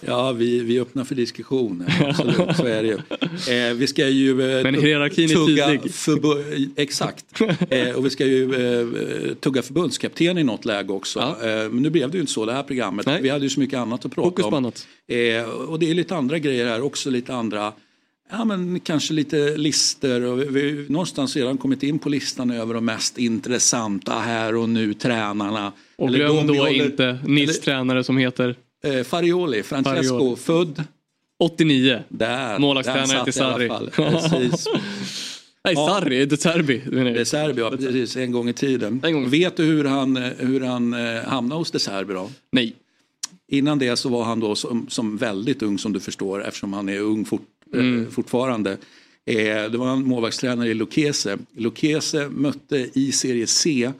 [0.00, 1.84] ja, vi, vi är öppna för diskussion.
[2.08, 2.98] Absolut, så är det ju.
[3.68, 4.30] Eh, vi ska ju...
[4.58, 5.90] Eh, Men hierarkin är tugga tydlig.
[5.92, 7.24] förbu- Exakt.
[7.70, 11.18] Eh, och vi ska ju eh, tugga förbundskapten i något läge också.
[11.20, 13.06] Eh, men nu blev det ju inte så det här programmet.
[13.20, 14.54] Vi hade ju så mycket annat att prata Fokus om.
[14.54, 14.86] annat.
[15.08, 17.72] Eh, och det är lite andra grejer här också, lite andra
[18.32, 22.74] Ja men kanske lite lister och vi, vi någonstans redan kommit in på listan över
[22.74, 25.72] de mest intressanta här och nu tränarna.
[25.96, 30.36] Och Eller glöm då håller- inte Nils tränare som heter Eh, Farioli, Francesco, Farioli.
[30.36, 30.84] född
[31.38, 32.02] 89.
[32.08, 32.58] där.
[32.58, 33.68] Målvaktstränare till Sarri.
[33.92, 34.66] Precis.
[35.64, 35.86] Nej, Ja.
[35.88, 36.82] Sarri, De Serbi.
[36.86, 37.14] menar jag.
[37.20, 39.00] De Serbi, ja, precis, en gång i tiden.
[39.30, 42.30] Vet du hur han, hur han eh, hamnade hos De Serbi då?
[42.52, 42.74] Nej.
[43.48, 46.88] Innan det så var han då som, som väldigt ung som du förstår eftersom han
[46.88, 47.42] är ung fort,
[47.72, 48.02] Mm.
[48.02, 48.78] eh, fortfarande.
[49.24, 51.38] Eh, det var en målvaktstränare i Lucchese.
[51.52, 53.92] Lucchese mötte i serie C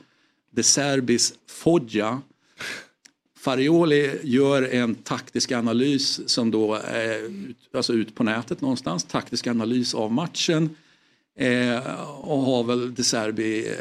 [0.50, 2.22] De Serbis Foggia.
[3.38, 9.04] Farioli gör en taktisk analys som då är ut, alltså ut på nätet någonstans.
[9.04, 10.70] Taktisk analys av matchen.
[11.38, 13.74] Eh, och har väl De Serbi, eh,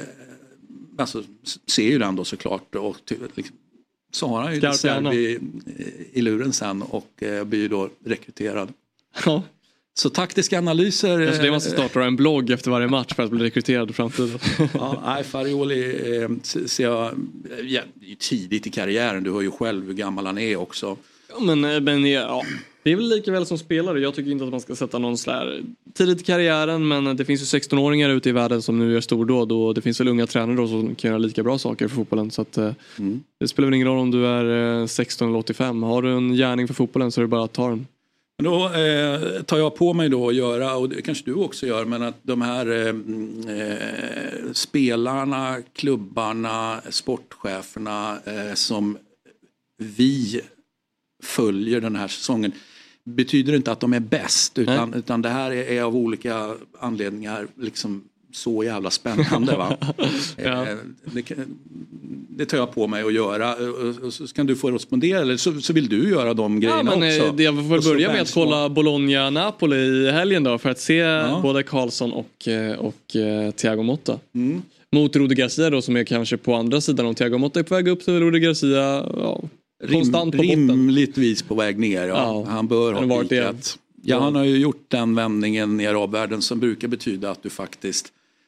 [0.97, 1.23] alltså
[1.67, 2.75] ser ju den då såklart.
[2.75, 3.55] Och liksom,
[4.11, 4.73] så har han ju De.
[4.73, 8.73] Serbi eh, i luren sen och eh, blir då rekryterad.
[9.25, 9.43] Ja.
[9.93, 11.25] Så taktiska analyser.
[11.25, 13.89] Kanske det eh, man ska starta en blogg efter varje match för att bli rekryterad
[13.89, 14.39] i framtiden.
[14.73, 16.29] Ja, nej, Farioli eh,
[16.65, 17.11] ser jag,
[17.63, 20.97] ja, det tidigt i karriären, du hör ju själv hur gammal han är också.
[21.29, 22.43] Ja, men, eh, men ja,
[22.83, 23.99] det är väl lika väl som spelare.
[23.99, 25.63] Jag tycker inte att man ska sätta någon sådär
[25.93, 29.51] tidigt i karriären men det finns ju 16-åringar ute i världen som nu gör stordåd
[29.51, 32.31] och det finns väl unga tränare då som kan göra lika bra saker för fotbollen.
[32.31, 32.71] Så att, eh,
[33.39, 35.83] Det spelar väl ingen roll om du är eh, 16 eller 85.
[35.83, 37.87] Har du en gärning för fotbollen så är det bara att ta den.
[38.37, 41.67] Men då eh, tar jag på mig då att göra, och det kanske du också
[41.67, 42.95] gör, men att de här eh,
[43.57, 48.97] eh, spelarna, klubbarna, sportcheferna eh, som
[49.77, 50.41] vi
[51.23, 52.51] följer den här säsongen
[53.03, 57.47] betyder inte att de är bäst utan, utan det här är, är av olika anledningar
[57.57, 58.03] liksom
[58.33, 59.55] så jävla spännande.
[59.57, 59.77] Va?
[60.43, 60.61] Ja.
[60.69, 60.75] eh,
[61.05, 61.57] det, kan-
[62.29, 63.55] det tar jag på mig att göra
[64.05, 66.95] och så kan du få respondera eller så, så vill du göra de Ja, grejerna
[66.95, 67.31] men, eh, också.
[67.37, 71.03] det- jag får börja med att kolla Bologna-Napoli i helgen då för att se
[71.41, 74.19] både Karlsson och, eh, och eh, Thiago Motta.
[74.35, 74.61] Mm.
[74.91, 77.05] Mot Rudi Garcia då som är kanske på andra sidan.
[77.05, 79.41] Om Thiago Motta är på väg upp så är Rudi Garcia ja,
[79.91, 80.69] konstant på botten.
[80.69, 82.07] Rimligtvis på väg ner.
[82.07, 82.15] Ja.
[82.15, 83.29] Ja, Han bör ha det.
[83.29, 83.77] pikat.
[84.03, 88.07] Ja, han har ju gjort den vändningen i arabvärlden som brukar betyda att du faktiskt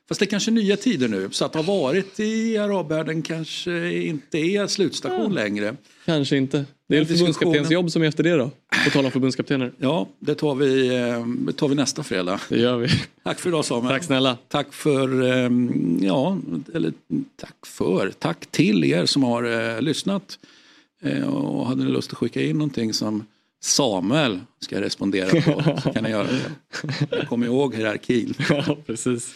[0.09, 4.37] Fast det är kanske nya tider nu, så att ha varit i arabvärlden kanske inte
[4.37, 5.75] är slutstation längre.
[6.05, 6.65] Kanske inte.
[6.89, 8.51] Det är förbundskaptens diskussionen- jobb som är efter det då.
[8.85, 9.71] På tal om förbundskaptener.
[9.77, 12.39] Ja, det tar vi, eh, det tar vi nästa fredag.
[12.49, 12.87] Det gör vi.
[13.23, 13.93] Tack för idag Samuel.
[13.95, 14.37] Tack snälla.
[14.47, 15.49] Tack för, eh,
[16.07, 16.37] ja,
[16.73, 16.93] eller
[17.35, 20.39] tack för, tack till er som har eh, lyssnat.
[21.03, 23.25] Eh, och hade ni lust att skicka in någonting som
[23.63, 26.27] Samuel ska respondera på så kan ni göra
[27.11, 27.25] det.
[27.25, 28.33] Kom ihåg hierarkin.
[28.49, 29.35] Ja, precis.